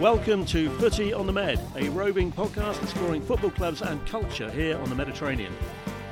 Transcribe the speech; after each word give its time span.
Welcome 0.00 0.46
to 0.46 0.70
Footy 0.78 1.12
on 1.12 1.26
the 1.26 1.32
Med, 1.32 1.58
a 1.74 1.88
roving 1.88 2.30
podcast 2.30 2.80
exploring 2.84 3.20
football 3.20 3.50
clubs 3.50 3.82
and 3.82 4.06
culture 4.06 4.48
here 4.48 4.78
on 4.78 4.88
the 4.88 4.94
Mediterranean. 4.94 5.52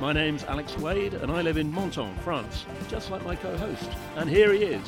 My 0.01 0.11
name's 0.11 0.43
Alex 0.43 0.77
Wade 0.77 1.13
and 1.13 1.31
I 1.31 1.41
live 1.41 1.55
in 1.55 1.73
Menton, 1.73 2.13
France, 2.17 2.65
just 2.89 3.11
like 3.11 3.23
my 3.23 3.33
co 3.33 3.55
host. 3.55 3.89
And 4.17 4.29
here 4.29 4.51
he 4.51 4.63
is. 4.63 4.85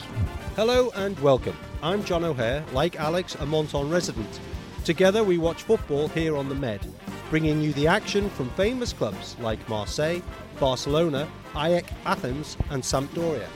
Hello 0.57 0.91
and 0.95 1.17
welcome. 1.21 1.55
I'm 1.81 2.03
John 2.03 2.25
O'Hare, 2.25 2.61
like 2.73 2.99
Alex, 2.99 3.35
a 3.35 3.45
Menton 3.45 3.89
resident. 3.89 4.41
Together 4.83 5.23
we 5.23 5.37
watch 5.37 5.63
football 5.63 6.09
here 6.09 6.35
on 6.35 6.49
the 6.49 6.55
Med, 6.55 6.85
bringing 7.29 7.61
you 7.61 7.71
the 7.71 7.87
action 7.87 8.29
from 8.29 8.49
famous 8.49 8.91
clubs 8.91 9.37
like 9.39 9.69
Marseille, 9.69 10.19
Barcelona, 10.59 11.25
AEK 11.55 11.85
Athens, 12.05 12.57
and 12.69 12.83
Sampdoria. 12.83 13.47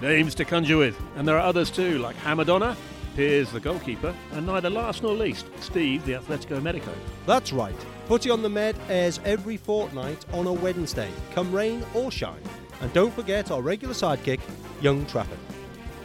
Names 0.00 0.36
to 0.36 0.44
conjure 0.44 0.76
with, 0.76 0.96
and 1.16 1.26
there 1.26 1.36
are 1.36 1.44
others 1.44 1.72
too, 1.72 1.98
like 1.98 2.14
Hamadonna, 2.18 2.76
Piers 3.16 3.50
the 3.52 3.60
goalkeeper, 3.60 4.14
and 4.32 4.46
neither 4.46 4.70
last 4.70 5.02
nor 5.02 5.12
least, 5.12 5.46
Steve 5.60 6.04
the 6.06 6.12
Atletico 6.12 6.62
Medico. 6.62 6.92
That's 7.26 7.52
right. 7.52 7.74
Footy 8.06 8.30
on 8.30 8.42
the 8.42 8.48
Med 8.48 8.76
airs 8.88 9.20
every 9.24 9.56
fortnight 9.56 10.24
on 10.32 10.46
a 10.46 10.52
Wednesday, 10.52 11.10
come 11.34 11.52
rain 11.52 11.84
or 11.94 12.10
shine. 12.10 12.40
And 12.80 12.92
don't 12.92 13.12
forget 13.12 13.50
our 13.50 13.60
regular 13.60 13.94
sidekick, 13.94 14.40
Young 14.80 15.04
Trafford. 15.06 15.38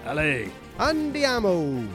Allez! 0.05 0.49
Andiamo! 0.77 1.87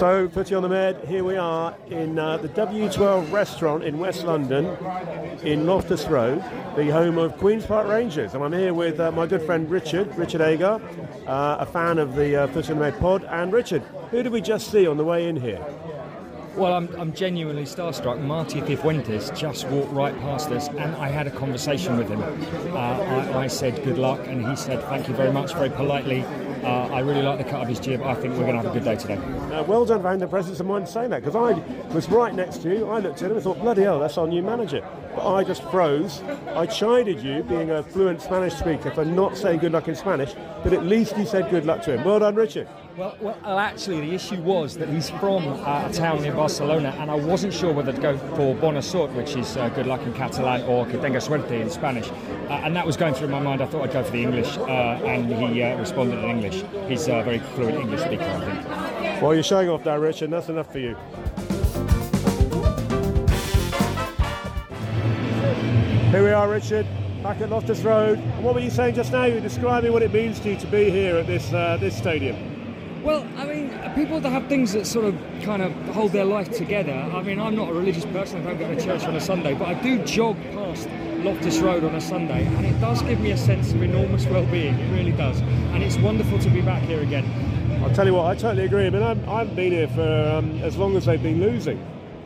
So, 0.00 0.30
Footy 0.30 0.54
on 0.54 0.62
the 0.62 0.68
Med, 0.70 1.04
here 1.08 1.24
we 1.24 1.36
are 1.36 1.76
in 1.90 2.18
uh, 2.18 2.38
the 2.38 2.48
W12 2.48 3.30
restaurant 3.30 3.84
in 3.84 3.98
West 3.98 4.24
London, 4.24 4.64
in 5.44 5.66
Loftus 5.66 6.06
Road, 6.06 6.38
the 6.74 6.90
home 6.90 7.18
of 7.18 7.36
Queen's 7.36 7.66
Park 7.66 7.86
Rangers. 7.86 8.32
And 8.32 8.42
I'm 8.42 8.54
here 8.54 8.72
with 8.72 8.98
uh, 8.98 9.12
my 9.12 9.26
good 9.26 9.42
friend 9.42 9.70
Richard, 9.70 10.16
Richard 10.16 10.40
Agar, 10.40 10.80
uh, 11.26 11.56
a 11.60 11.66
fan 11.66 11.98
of 11.98 12.16
the 12.16 12.34
uh, 12.34 12.46
Footy 12.46 12.72
on 12.72 12.78
the 12.78 12.84
Med 12.84 12.98
pod. 12.98 13.24
And 13.24 13.52
Richard, 13.52 13.82
who 14.10 14.22
did 14.22 14.32
we 14.32 14.40
just 14.40 14.70
see 14.70 14.86
on 14.86 14.96
the 14.96 15.04
way 15.04 15.28
in 15.28 15.36
here? 15.36 15.62
Well, 16.56 16.72
I'm, 16.72 16.88
I'm 16.98 17.12
genuinely 17.12 17.64
starstruck. 17.64 18.22
Marti 18.22 18.62
Cifuentes 18.62 19.36
just 19.36 19.68
walked 19.68 19.92
right 19.92 20.18
past 20.20 20.48
us, 20.50 20.68
and 20.68 20.96
I 20.96 21.08
had 21.08 21.26
a 21.26 21.30
conversation 21.30 21.98
with 21.98 22.08
him. 22.08 22.22
Uh, 22.72 22.76
I, 22.78 23.40
I 23.40 23.46
said 23.48 23.84
good 23.84 23.98
luck, 23.98 24.20
and 24.24 24.48
he 24.48 24.56
said 24.56 24.82
thank 24.84 25.08
you 25.08 25.14
very 25.14 25.30
much, 25.30 25.52
very 25.52 25.68
politely. 25.68 26.24
Uh, 26.62 26.88
I 26.92 27.00
really 27.00 27.22
like 27.22 27.38
the 27.38 27.44
cut 27.44 27.62
of 27.62 27.68
his 27.68 27.80
jib. 27.80 28.02
I 28.02 28.14
think 28.14 28.34
we're 28.34 28.44
going 28.44 28.56
to 28.56 28.62
have 28.62 28.66
a 28.66 28.72
good 28.72 28.84
day 28.84 28.96
today. 28.96 29.16
Uh, 29.16 29.62
well 29.64 29.84
done 29.84 30.02
having 30.02 30.18
the 30.18 30.26
presence 30.26 30.60
of 30.60 30.66
mind 30.66 30.88
saying 30.88 31.10
that, 31.10 31.22
because 31.24 31.36
I 31.36 31.52
was 31.94 32.08
right 32.10 32.34
next 32.34 32.58
to 32.62 32.68
you. 32.68 32.88
I 32.88 32.98
looked 32.98 33.22
at 33.22 33.30
him 33.30 33.36
and 33.36 33.42
thought, 33.42 33.58
bloody 33.58 33.82
hell, 33.82 33.98
that's 33.98 34.18
our 34.18 34.26
new 34.26 34.42
manager. 34.42 34.86
But 35.14 35.34
I 35.34 35.42
just 35.42 35.62
froze. 35.64 36.22
I 36.48 36.66
chided 36.66 37.20
you, 37.22 37.42
being 37.42 37.70
a 37.70 37.82
fluent 37.82 38.20
Spanish 38.20 38.54
speaker, 38.54 38.90
for 38.90 39.04
not 39.04 39.36
saying 39.36 39.60
good 39.60 39.72
luck 39.72 39.88
in 39.88 39.96
Spanish, 39.96 40.34
but 40.62 40.72
at 40.72 40.84
least 40.84 41.16
you 41.16 41.24
said 41.24 41.50
good 41.50 41.64
luck 41.64 41.82
to 41.82 41.96
him. 41.96 42.04
Well 42.04 42.20
done, 42.20 42.34
Richard. 42.34 42.68
Well, 42.96 43.16
well, 43.20 43.38
well, 43.42 43.58
actually, 43.58 44.00
the 44.00 44.14
issue 44.14 44.40
was 44.42 44.76
that 44.76 44.88
he's 44.88 45.10
from 45.10 45.48
uh, 45.48 45.88
a 45.88 45.92
town 45.92 46.22
near 46.22 46.34
Barcelona, 46.34 46.94
and 46.98 47.10
I 47.10 47.14
wasn't 47.14 47.54
sure 47.54 47.72
whether 47.72 47.92
to 47.92 48.00
go 48.00 48.18
for 48.36 48.54
Bona 48.54 48.82
Sort, 48.82 49.10
which 49.12 49.36
is 49.36 49.56
uh, 49.56 49.68
good 49.70 49.86
luck 49.86 50.02
in 50.02 50.12
Catalan, 50.12 50.62
or 50.62 50.84
Que 50.86 51.00
tenga 51.00 51.20
suerte 51.20 51.60
in 51.60 51.70
Spanish. 51.70 52.10
Uh, 52.10 52.60
and 52.64 52.76
that 52.76 52.84
was 52.84 52.96
going 52.96 53.14
through 53.14 53.28
my 53.28 53.40
mind. 53.40 53.62
I 53.62 53.66
thought 53.66 53.84
I'd 53.84 53.92
go 53.92 54.02
for 54.02 54.10
the 54.10 54.22
English, 54.22 54.58
uh, 54.58 54.62
and 55.04 55.32
he 55.32 55.62
uh, 55.62 55.78
responded 55.78 56.18
in 56.18 56.30
English. 56.30 56.49
He's 56.50 57.06
a 57.08 57.22
very 57.22 57.38
fluent 57.38 57.78
English 57.78 58.00
speaker, 58.00 58.24
I 58.24 58.40
think. 58.40 59.22
Well, 59.22 59.34
you're 59.34 59.42
showing 59.42 59.68
off 59.68 59.84
now, 59.84 59.96
Richard, 59.98 60.24
and 60.24 60.32
that's 60.32 60.48
enough 60.48 60.72
for 60.72 60.78
you. 60.78 60.96
Here 66.10 66.24
we 66.24 66.30
are, 66.32 66.48
Richard, 66.48 66.86
back 67.22 67.40
at 67.40 67.50
Loftus 67.50 67.82
Road. 67.82 68.18
And 68.18 68.44
what 68.44 68.54
were 68.54 68.60
you 68.60 68.70
saying 68.70 68.96
just 68.96 69.12
now? 69.12 69.26
You 69.26 69.34
were 69.34 69.40
describing 69.40 69.92
what 69.92 70.02
it 70.02 70.12
means 70.12 70.40
to 70.40 70.50
you 70.50 70.56
to 70.56 70.66
be 70.66 70.90
here 70.90 71.16
at 71.18 71.26
this 71.28 71.52
uh, 71.52 71.76
this 71.78 71.96
stadium. 71.96 73.02
Well, 73.04 73.20
I 73.36 73.39
mean, 73.39 73.39
people 74.00 74.18
that 74.18 74.30
have 74.30 74.46
things 74.46 74.72
that 74.72 74.86
sort 74.86 75.04
of 75.04 75.14
kind 75.42 75.60
of 75.60 75.70
hold 75.88 76.10
their 76.10 76.24
life 76.24 76.50
together. 76.50 76.90
I 76.90 77.22
mean, 77.22 77.38
I'm 77.38 77.54
not 77.54 77.68
a 77.68 77.74
religious 77.74 78.06
person, 78.06 78.40
I 78.40 78.44
don't 78.54 78.58
go 78.58 78.74
to 78.74 78.82
church 78.82 79.04
on 79.04 79.14
a 79.14 79.20
Sunday, 79.20 79.52
but 79.52 79.68
I 79.68 79.74
do 79.74 80.02
jog 80.04 80.38
past 80.54 80.88
Loftus 81.18 81.58
Road 81.58 81.84
on 81.84 81.94
a 81.94 82.00
Sunday, 82.00 82.46
and 82.46 82.64
it 82.64 82.80
does 82.80 83.02
give 83.02 83.20
me 83.20 83.32
a 83.32 83.36
sense 83.36 83.72
of 83.72 83.82
enormous 83.82 84.24
well 84.24 84.46
being. 84.46 84.74
It 84.74 84.90
really 84.96 85.12
does. 85.12 85.40
And 85.40 85.82
it's 85.82 85.98
wonderful 85.98 86.38
to 86.38 86.48
be 86.48 86.62
back 86.62 86.82
here 86.84 87.02
again. 87.02 87.26
I'll 87.84 87.94
tell 87.94 88.06
you 88.06 88.14
what, 88.14 88.24
I 88.24 88.34
totally 88.36 88.64
agree. 88.64 88.86
I 88.86 88.90
mean, 88.90 89.02
I'm, 89.02 89.28
I've 89.28 89.54
been 89.54 89.72
here 89.72 89.88
for 89.88 90.34
um, 90.34 90.62
as 90.62 90.78
long 90.78 90.96
as 90.96 91.04
they've 91.04 91.22
been 91.22 91.38
losing, 91.38 91.76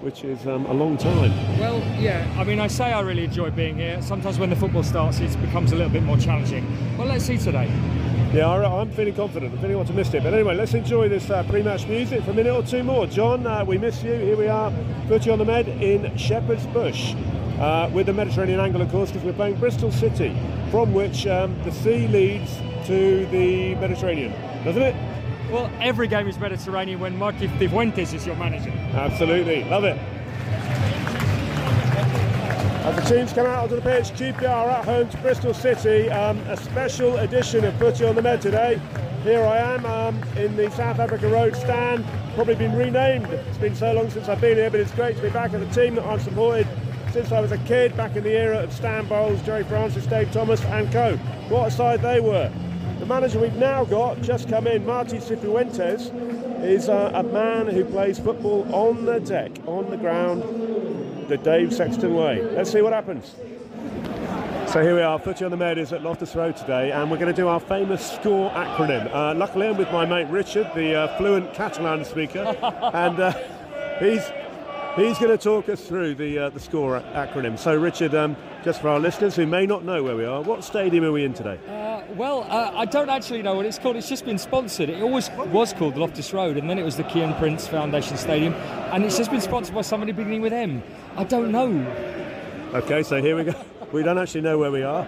which 0.00 0.22
is 0.22 0.46
um, 0.46 0.66
a 0.66 0.72
long 0.72 0.96
time. 0.96 1.32
Well, 1.58 1.80
yeah, 2.00 2.32
I 2.38 2.44
mean, 2.44 2.60
I 2.60 2.68
say 2.68 2.92
I 2.92 3.00
really 3.00 3.24
enjoy 3.24 3.50
being 3.50 3.78
here. 3.78 4.00
Sometimes 4.00 4.38
when 4.38 4.50
the 4.50 4.56
football 4.56 4.84
starts, 4.84 5.18
it 5.18 5.36
becomes 5.40 5.72
a 5.72 5.74
little 5.74 5.92
bit 5.92 6.04
more 6.04 6.18
challenging. 6.18 6.64
Well, 6.96 7.08
let's 7.08 7.24
see 7.24 7.36
today. 7.36 7.68
Yeah, 8.34 8.48
I'm 8.48 8.90
feeling 8.90 9.14
confident. 9.14 9.54
I'm 9.62 9.94
missed 9.94 10.12
it, 10.12 10.24
But 10.24 10.34
anyway, 10.34 10.56
let's 10.56 10.74
enjoy 10.74 11.08
this 11.08 11.30
uh, 11.30 11.44
pre-match 11.44 11.86
music 11.86 12.24
for 12.24 12.32
a 12.32 12.34
minute 12.34 12.52
or 12.52 12.64
two 12.64 12.82
more. 12.82 13.06
John, 13.06 13.46
uh, 13.46 13.64
we 13.64 13.78
miss 13.78 14.02
you. 14.02 14.12
Here 14.12 14.36
we 14.36 14.48
are, 14.48 14.72
Footy 15.06 15.30
on 15.30 15.38
the 15.38 15.44
Med 15.44 15.68
in 15.68 16.16
Shepherd's 16.16 16.66
Bush. 16.66 17.14
Uh, 17.60 17.88
with 17.94 18.06
the 18.06 18.12
Mediterranean 18.12 18.58
angle, 18.58 18.82
of 18.82 18.90
course, 18.90 19.12
because 19.12 19.24
we're 19.24 19.34
playing 19.34 19.54
Bristol 19.60 19.92
City, 19.92 20.36
from 20.72 20.92
which 20.92 21.28
um, 21.28 21.56
the 21.62 21.70
sea 21.70 22.08
leads 22.08 22.56
to 22.88 23.24
the 23.26 23.76
Mediterranean, 23.76 24.32
doesn't 24.64 24.82
it? 24.82 24.96
Well, 25.52 25.70
every 25.80 26.08
game 26.08 26.26
is 26.26 26.36
Mediterranean 26.36 26.98
when 26.98 27.16
Marti 27.16 27.46
Cifuentes 27.46 28.12
is 28.12 28.26
your 28.26 28.34
manager. 28.34 28.70
Absolutely, 28.94 29.62
love 29.64 29.84
it. 29.84 29.96
As 32.84 32.96
the 32.96 33.14
teams 33.16 33.32
come 33.32 33.46
out 33.46 33.62
onto 33.62 33.76
the 33.76 33.80
pitch, 33.80 34.10
QPR 34.10 34.44
at 34.44 34.84
home 34.84 35.08
to 35.08 35.16
Bristol 35.22 35.54
City. 35.54 36.10
Um, 36.10 36.38
a 36.40 36.56
special 36.58 37.16
edition 37.16 37.64
of 37.64 37.74
Footy 37.78 38.04
on 38.04 38.14
the 38.14 38.20
Med 38.20 38.42
today. 38.42 38.78
Here 39.22 39.42
I 39.42 39.56
am 39.56 39.86
um, 39.86 40.22
in 40.36 40.54
the 40.54 40.70
South 40.72 40.98
Africa 40.98 41.26
Road 41.28 41.56
stand. 41.56 42.04
Probably 42.34 42.56
been 42.56 42.76
renamed. 42.76 43.24
It's 43.24 43.56
been 43.56 43.74
so 43.74 43.90
long 43.94 44.10
since 44.10 44.28
I've 44.28 44.42
been 44.42 44.58
here, 44.58 44.68
but 44.68 44.80
it's 44.80 44.92
great 44.92 45.16
to 45.16 45.22
be 45.22 45.30
back 45.30 45.54
at 45.54 45.60
the 45.60 45.74
team 45.74 45.94
that 45.94 46.04
I've 46.04 46.20
supported 46.20 46.68
since 47.10 47.32
I 47.32 47.40
was 47.40 47.52
a 47.52 47.58
kid, 47.58 47.96
back 47.96 48.16
in 48.16 48.22
the 48.22 48.36
era 48.36 48.58
of 48.58 48.70
Stan 48.70 49.06
Bowles, 49.06 49.40
Gerry 49.44 49.64
Francis, 49.64 50.04
Dave 50.04 50.30
Thomas, 50.30 50.62
and 50.64 50.92
co. 50.92 51.16
What 51.48 51.68
a 51.68 51.70
side 51.70 52.02
they 52.02 52.20
were. 52.20 52.52
The 52.98 53.06
manager 53.06 53.40
we've 53.40 53.54
now 53.54 53.86
got 53.86 54.20
just 54.20 54.46
come 54.46 54.66
in, 54.66 54.84
Marti 54.84 55.20
Cifuentes, 55.20 56.12
is 56.62 56.90
uh, 56.90 57.12
a 57.14 57.22
man 57.22 57.66
who 57.66 57.82
plays 57.86 58.18
football 58.18 58.66
on 58.74 59.06
the 59.06 59.20
deck, 59.20 59.52
on 59.66 59.88
the 59.88 59.96
ground, 59.96 60.42
the 61.28 61.36
Dave 61.38 61.72
Sexton 61.72 62.14
way. 62.14 62.42
Let's 62.42 62.70
see 62.70 62.82
what 62.82 62.92
happens. 62.92 63.34
So 64.70 64.82
here 64.82 64.96
we 64.96 65.02
are, 65.02 65.18
Footy 65.18 65.44
on 65.44 65.50
the 65.50 65.56
Med 65.56 65.78
is 65.78 65.92
at 65.92 66.02
Loftus 66.02 66.34
Road 66.34 66.56
today, 66.56 66.90
and 66.90 67.10
we're 67.10 67.18
going 67.18 67.32
to 67.32 67.36
do 67.40 67.46
our 67.46 67.60
famous 67.60 68.12
SCORE 68.12 68.50
acronym. 68.50 69.08
Uh, 69.14 69.34
luckily, 69.34 69.68
I'm 69.68 69.76
with 69.76 69.92
my 69.92 70.04
mate 70.04 70.28
Richard, 70.30 70.68
the 70.74 70.94
uh, 70.94 71.16
fluent 71.16 71.54
Catalan 71.54 72.04
speaker, 72.04 72.40
and 72.94 73.20
uh, 73.20 73.32
he's 74.00 74.22
he's 74.96 75.18
going 75.18 75.30
to 75.30 75.38
talk 75.38 75.68
us 75.68 75.86
through 75.86 76.14
the 76.14 76.38
uh, 76.38 76.50
the 76.50 76.60
SCORE 76.60 77.00
acronym. 77.12 77.58
So, 77.58 77.76
Richard, 77.76 78.14
um, 78.14 78.36
just 78.64 78.80
for 78.80 78.88
our 78.88 79.00
listeners 79.00 79.36
who 79.36 79.46
may 79.46 79.66
not 79.66 79.84
know 79.84 80.02
where 80.02 80.16
we 80.16 80.24
are, 80.24 80.42
what 80.42 80.64
stadium 80.64 81.04
are 81.04 81.12
we 81.12 81.24
in 81.24 81.34
today? 81.34 81.58
Uh, 81.68 82.02
well, 82.14 82.46
uh, 82.48 82.72
I 82.74 82.84
don't 82.84 83.10
actually 83.10 83.42
know 83.42 83.54
what 83.54 83.66
it's 83.66 83.78
called. 83.78 83.96
It's 83.96 84.08
just 84.08 84.24
been 84.24 84.38
sponsored. 84.38 84.88
It 84.88 85.02
always 85.02 85.30
was 85.30 85.72
called 85.72 85.96
Loftus 85.96 86.32
Road, 86.32 86.56
and 86.56 86.68
then 86.68 86.78
it 86.78 86.84
was 86.84 86.96
the 86.96 87.04
Kiyan 87.04 87.38
Prince 87.38 87.66
Foundation 87.66 88.16
Stadium, 88.16 88.54
and 88.54 89.04
it's 89.04 89.16
just 89.16 89.30
been 89.30 89.40
sponsored 89.40 89.74
by 89.74 89.82
somebody 89.82 90.12
beginning 90.12 90.42
with 90.42 90.52
M. 90.52 90.82
I 91.16 91.24
don't 91.24 91.50
know. 91.50 91.68
Okay, 92.74 93.02
so 93.02 93.20
here 93.20 93.36
we 93.36 93.44
go. 93.44 93.54
We 93.92 94.02
don't 94.02 94.18
actually 94.18 94.40
know 94.40 94.58
where 94.58 94.72
we 94.72 94.82
are. 94.82 95.06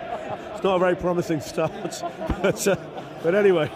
It's 0.55 0.63
not 0.63 0.77
a 0.77 0.79
very 0.79 0.95
promising 0.95 1.41
start, 1.41 1.73
but, 2.43 2.67
uh, 2.67 2.77
but 3.23 3.35
anyway. 3.35 3.71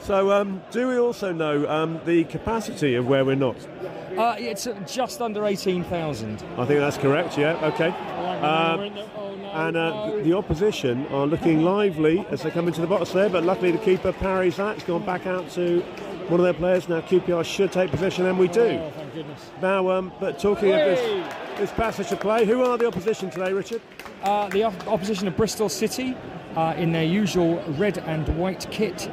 So, 0.00 0.32
um, 0.32 0.62
do 0.70 0.88
we 0.88 0.98
also 0.98 1.32
know 1.32 1.68
um, 1.68 2.00
the 2.04 2.24
capacity 2.24 2.94
of 2.94 3.06
where 3.06 3.24
we're 3.24 3.34
not? 3.34 3.56
Uh, 4.18 4.34
it's 4.38 4.66
uh, 4.66 4.74
just 4.86 5.20
under 5.22 5.44
18,000. 5.46 6.42
I 6.56 6.66
think 6.66 6.80
that's 6.80 6.98
correct. 6.98 7.38
Yeah. 7.38 7.54
Okay. 7.66 7.88
Um, 7.88 8.80
and 9.52 9.76
uh, 9.76 10.16
the 10.22 10.32
opposition 10.36 11.06
are 11.08 11.26
looking 11.26 11.62
lively 11.62 12.26
as 12.30 12.42
they 12.42 12.50
come 12.50 12.66
into 12.68 12.80
the 12.80 12.86
box 12.86 13.10
there, 13.12 13.28
but 13.28 13.44
luckily 13.44 13.70
the 13.70 13.78
keeper 13.78 14.12
parries 14.12 14.56
that. 14.56 14.76
It's 14.76 14.84
gone 14.84 15.04
back 15.06 15.26
out 15.26 15.48
to 15.52 15.80
one 16.28 16.40
of 16.40 16.44
their 16.44 16.52
players. 16.52 16.88
Now 16.88 17.00
QPR 17.00 17.44
should 17.44 17.72
take 17.72 17.90
possession, 17.90 18.26
and 18.26 18.38
we 18.38 18.48
do. 18.48 18.60
Oh, 18.60 18.92
thank 18.96 19.14
goodness. 19.14 19.50
Now, 19.62 19.88
um, 19.90 20.12
but 20.20 20.38
talking 20.38 20.70
of 20.72 20.78
this, 20.78 21.34
this 21.56 21.70
passage 21.72 22.10
of 22.12 22.20
play, 22.20 22.44
who 22.44 22.62
are 22.64 22.76
the 22.76 22.86
opposition 22.86 23.30
today, 23.30 23.52
Richard? 23.52 23.80
Uh, 24.22 24.48
the 24.48 24.64
op- 24.64 24.88
opposition 24.88 25.28
of 25.28 25.36
Bristol 25.36 25.68
City 25.68 26.16
uh, 26.56 26.74
in 26.76 26.92
their 26.92 27.04
usual 27.04 27.62
red 27.78 27.98
and 27.98 28.28
white 28.36 28.66
kit. 28.70 29.10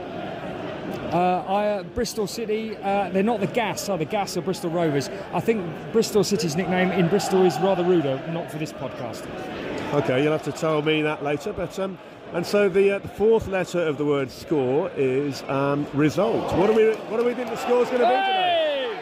Uh, 1.16 1.46
I, 1.48 1.68
uh, 1.68 1.84
Bristol 1.84 2.28
City, 2.28 2.76
uh, 2.76 3.10
they're 3.10 3.24
not 3.24 3.40
the 3.40 3.48
Gas, 3.48 3.88
are 3.88 3.98
the 3.98 4.04
Gas 4.04 4.36
or 4.36 4.42
Bristol 4.42 4.70
Rovers. 4.70 5.10
I 5.32 5.40
think 5.40 5.66
Bristol 5.94 6.26
City's 6.26 6.58
nickname 6.58 6.92
in 6.92 7.08
Bristol 7.08 7.46
is 7.46 7.58
rather 7.62 7.86
ruder, 7.86 8.22
not 8.34 8.52
for 8.52 8.58
this 8.58 8.74
podcast. 8.74 9.26
Okay, 9.94 10.22
you'll 10.22 10.34
have 10.34 10.44
to 10.44 10.52
tell 10.52 10.82
me 10.82 11.02
that 11.04 11.24
later. 11.24 11.54
But 11.54 11.80
um, 11.80 11.98
and 12.34 12.46
so 12.46 12.68
the, 12.68 12.98
uh, 12.98 13.00
the 13.00 13.08
fourth 13.08 13.48
letter 13.48 13.80
of 13.80 13.98
the 13.98 14.04
word 14.04 14.30
score 14.30 14.92
is 14.98 15.42
um, 15.44 15.88
result. 15.94 16.54
What 16.58 16.68
do 16.68 16.74
we 16.74 16.88
what 17.08 17.18
do 17.18 17.24
we 17.24 17.34
think 17.34 17.50
the 17.50 17.56
score's 17.56 17.88
going 17.88 18.02
to 18.02 18.08
be 18.08 18.14
today? 18.14 19.00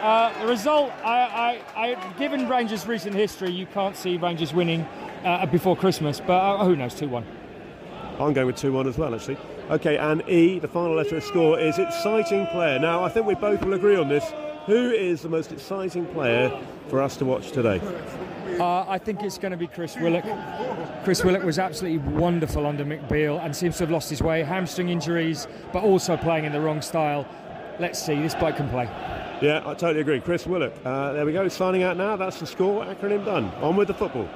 Uh, 0.00 0.40
the 0.40 0.46
result, 0.46 0.92
I, 1.02 1.60
I, 1.74 1.88
I, 1.88 2.12
given 2.20 2.48
Rangers' 2.48 2.86
recent 2.86 3.16
history, 3.16 3.50
you 3.50 3.66
can't 3.66 3.96
see 3.96 4.16
Rangers 4.16 4.54
winning 4.54 4.86
uh, 5.24 5.44
before 5.46 5.76
Christmas, 5.76 6.20
but 6.20 6.38
uh, 6.38 6.64
who 6.64 6.76
knows, 6.76 6.94
2 6.94 7.08
1. 7.08 7.26
I'm 8.20 8.32
going 8.32 8.46
with 8.46 8.56
2 8.56 8.72
1 8.72 8.86
as 8.86 8.96
well, 8.96 9.12
actually. 9.12 9.38
Okay, 9.70 9.98
and 9.98 10.28
E, 10.28 10.58
the 10.58 10.66
final 10.66 10.96
letter 10.96 11.16
of 11.16 11.22
score, 11.22 11.56
is 11.56 11.78
exciting 11.78 12.44
player. 12.48 12.80
Now, 12.80 13.04
I 13.04 13.08
think 13.08 13.24
we 13.26 13.36
both 13.36 13.64
will 13.64 13.74
agree 13.74 13.94
on 13.94 14.08
this. 14.08 14.24
Who 14.66 14.90
is 14.90 15.22
the 15.22 15.28
most 15.28 15.52
exciting 15.52 16.06
player 16.06 16.50
for 16.88 17.00
us 17.00 17.16
to 17.18 17.24
watch 17.24 17.52
today? 17.52 17.80
Uh, 18.58 18.84
I 18.88 18.98
think 18.98 19.22
it's 19.22 19.38
going 19.38 19.52
to 19.52 19.56
be 19.56 19.68
Chris 19.68 19.96
Willock. 19.96 20.24
Chris 21.04 21.22
Willock 21.22 21.44
was 21.44 21.60
absolutely 21.60 21.98
wonderful 21.98 22.66
under 22.66 22.84
Mick 22.84 23.08
Beale 23.08 23.38
and 23.38 23.54
seems 23.54 23.76
to 23.76 23.84
have 23.84 23.92
lost 23.92 24.10
his 24.10 24.20
way. 24.20 24.42
Hamstring 24.42 24.88
injuries, 24.88 25.46
but 25.72 25.84
also 25.84 26.16
playing 26.16 26.46
in 26.46 26.52
the 26.52 26.60
wrong 26.60 26.82
style. 26.82 27.24
Let's 27.78 28.04
see, 28.04 28.20
this 28.20 28.34
bloke 28.34 28.56
can 28.56 28.68
play. 28.70 28.86
Yeah, 29.40 29.62
I 29.64 29.74
totally 29.74 30.00
agree. 30.00 30.20
Chris 30.20 30.48
Willock. 30.48 30.72
Uh, 30.84 31.12
there 31.12 31.24
we 31.24 31.32
go, 31.32 31.46
signing 31.46 31.84
out 31.84 31.96
now. 31.96 32.16
That's 32.16 32.40
the 32.40 32.46
score. 32.46 32.84
Acronym 32.84 33.24
done. 33.24 33.44
On 33.62 33.76
with 33.76 33.86
the 33.86 33.94
football. 33.94 34.28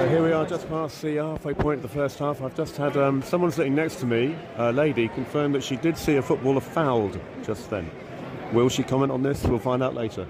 So 0.00 0.08
here 0.08 0.24
we 0.24 0.32
are, 0.32 0.46
just 0.46 0.66
past 0.70 1.02
the 1.02 1.16
halfway 1.16 1.52
point 1.52 1.76
of 1.76 1.82
the 1.82 1.88
first 1.88 2.18
half. 2.18 2.40
I've 2.40 2.56
just 2.56 2.74
had 2.74 2.96
um, 2.96 3.20
someone 3.20 3.50
sitting 3.50 3.74
next 3.74 3.96
to 3.96 4.06
me, 4.06 4.34
a 4.56 4.72
lady, 4.72 5.08
confirm 5.08 5.52
that 5.52 5.62
she 5.62 5.76
did 5.76 5.94
see 5.94 6.16
a 6.16 6.22
footballer 6.22 6.62
fouled 6.62 7.20
just 7.42 7.68
then. 7.68 7.90
Will 8.54 8.70
she 8.70 8.82
comment 8.82 9.12
on 9.12 9.22
this? 9.22 9.44
We'll 9.44 9.58
find 9.58 9.82
out 9.82 9.94
later. 9.94 10.26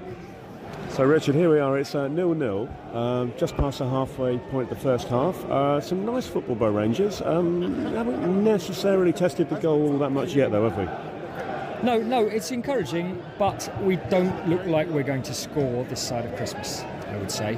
So, 0.88 1.05
Richard, 1.05 1.37
here 1.37 1.49
we 1.49 1.61
are. 1.61 1.78
It's 1.78 1.94
uh, 1.94 2.08
nil 2.08 2.34
nil, 2.34 2.69
um, 2.93 3.32
just 3.38 3.56
past 3.56 3.78
the 3.78 3.88
halfway 3.88 4.38
point 4.38 4.72
of 4.72 4.76
the 4.76 4.82
first 4.82 5.06
half. 5.06 5.40
Uh, 5.44 5.81
some 5.81 6.05
nice 6.05 6.26
football 6.26 6.56
by 6.56 6.67
Rangers. 6.67 7.22
Um, 7.22 7.84
haven't 7.94 8.43
necessarily 8.43 9.12
tested 9.12 9.50
the 9.50 9.61
goal 9.61 9.93
all 9.93 9.99
that 9.99 10.11
much 10.11 10.34
yet, 10.34 10.50
though, 10.50 10.69
have 10.69 10.76
we? 10.76 11.87
No, 11.87 11.96
no, 11.96 12.26
it's 12.26 12.50
encouraging, 12.50 13.22
but 13.38 13.72
we 13.82 13.99
don't 14.11 14.49
look 14.49 14.67
like 14.67 14.88
we're 14.88 15.05
going 15.05 15.22
to 15.22 15.32
score 15.32 15.84
this 15.84 16.00
side 16.00 16.25
of 16.25 16.34
Christmas, 16.34 16.82
I 17.06 17.17
would 17.19 17.31
say. 17.31 17.56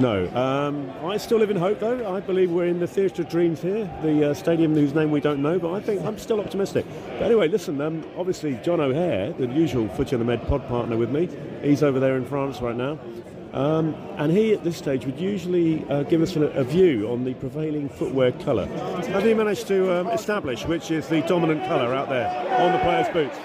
No. 0.00 0.34
Um, 0.34 0.90
I 1.04 1.18
still 1.18 1.36
live 1.36 1.50
in 1.50 1.58
hope, 1.58 1.78
though. 1.78 2.10
I 2.10 2.20
believe 2.20 2.50
we're 2.50 2.64
in 2.64 2.80
the 2.80 2.86
Theatre 2.86 3.20
of 3.20 3.28
Dreams 3.28 3.60
here, 3.60 3.84
the 4.00 4.30
uh, 4.30 4.34
stadium 4.34 4.74
whose 4.74 4.94
name 4.94 5.10
we 5.10 5.20
don't 5.20 5.42
know, 5.42 5.58
but 5.58 5.74
I 5.74 5.80
think 5.80 6.00
I'm 6.06 6.16
still 6.16 6.40
optimistic. 6.40 6.86
But 7.18 7.24
anyway, 7.24 7.48
listen, 7.48 7.78
um, 7.82 8.02
obviously, 8.16 8.58
John 8.64 8.80
O'Hare, 8.80 9.34
the 9.34 9.46
usual 9.48 9.88
Footy 9.88 10.16
on 10.16 10.20
the 10.20 10.24
Med 10.24 10.48
pod 10.48 10.66
partner 10.68 10.96
with 10.96 11.10
me, 11.10 11.28
he's 11.60 11.82
over 11.82 12.00
there 12.00 12.16
in 12.16 12.24
France 12.24 12.62
right 12.62 12.74
now. 12.74 12.98
Um, 13.52 13.94
and 14.16 14.32
he, 14.32 14.54
at 14.54 14.64
this 14.64 14.78
stage, 14.78 15.04
would 15.04 15.20
usually 15.20 15.84
uh, 15.90 16.04
give 16.04 16.22
us 16.22 16.34
a, 16.34 16.44
a, 16.44 16.64
view 16.64 17.10
on 17.10 17.24
the 17.24 17.34
prevailing 17.34 17.90
footwear 17.90 18.32
colour. 18.32 18.64
Have 19.08 19.26
you 19.26 19.36
managed 19.36 19.66
to 19.68 20.00
um, 20.00 20.08
establish 20.08 20.64
which 20.64 20.90
is 20.90 21.08
the 21.08 21.20
dominant 21.22 21.66
colour 21.66 21.94
out 21.94 22.08
there 22.08 22.26
on 22.58 22.72
the 22.72 22.78
players' 22.78 23.08
boots? 23.08 23.36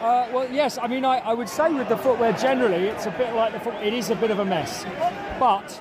Uh, 0.00 0.26
well, 0.32 0.50
yes. 0.50 0.76
I 0.76 0.88
mean, 0.88 1.04
I, 1.04 1.18
I, 1.18 1.34
would 1.34 1.48
say 1.48 1.72
with 1.72 1.88
the 1.88 1.96
footwear 1.96 2.32
generally, 2.32 2.88
it's 2.88 3.06
a 3.06 3.12
bit 3.12 3.32
like 3.34 3.52
the 3.52 3.60
foot. 3.60 3.74
It 3.74 3.92
is 3.92 4.10
a 4.10 4.16
bit 4.16 4.32
of 4.32 4.40
a 4.40 4.44
mess, 4.44 4.84
but 5.38 5.80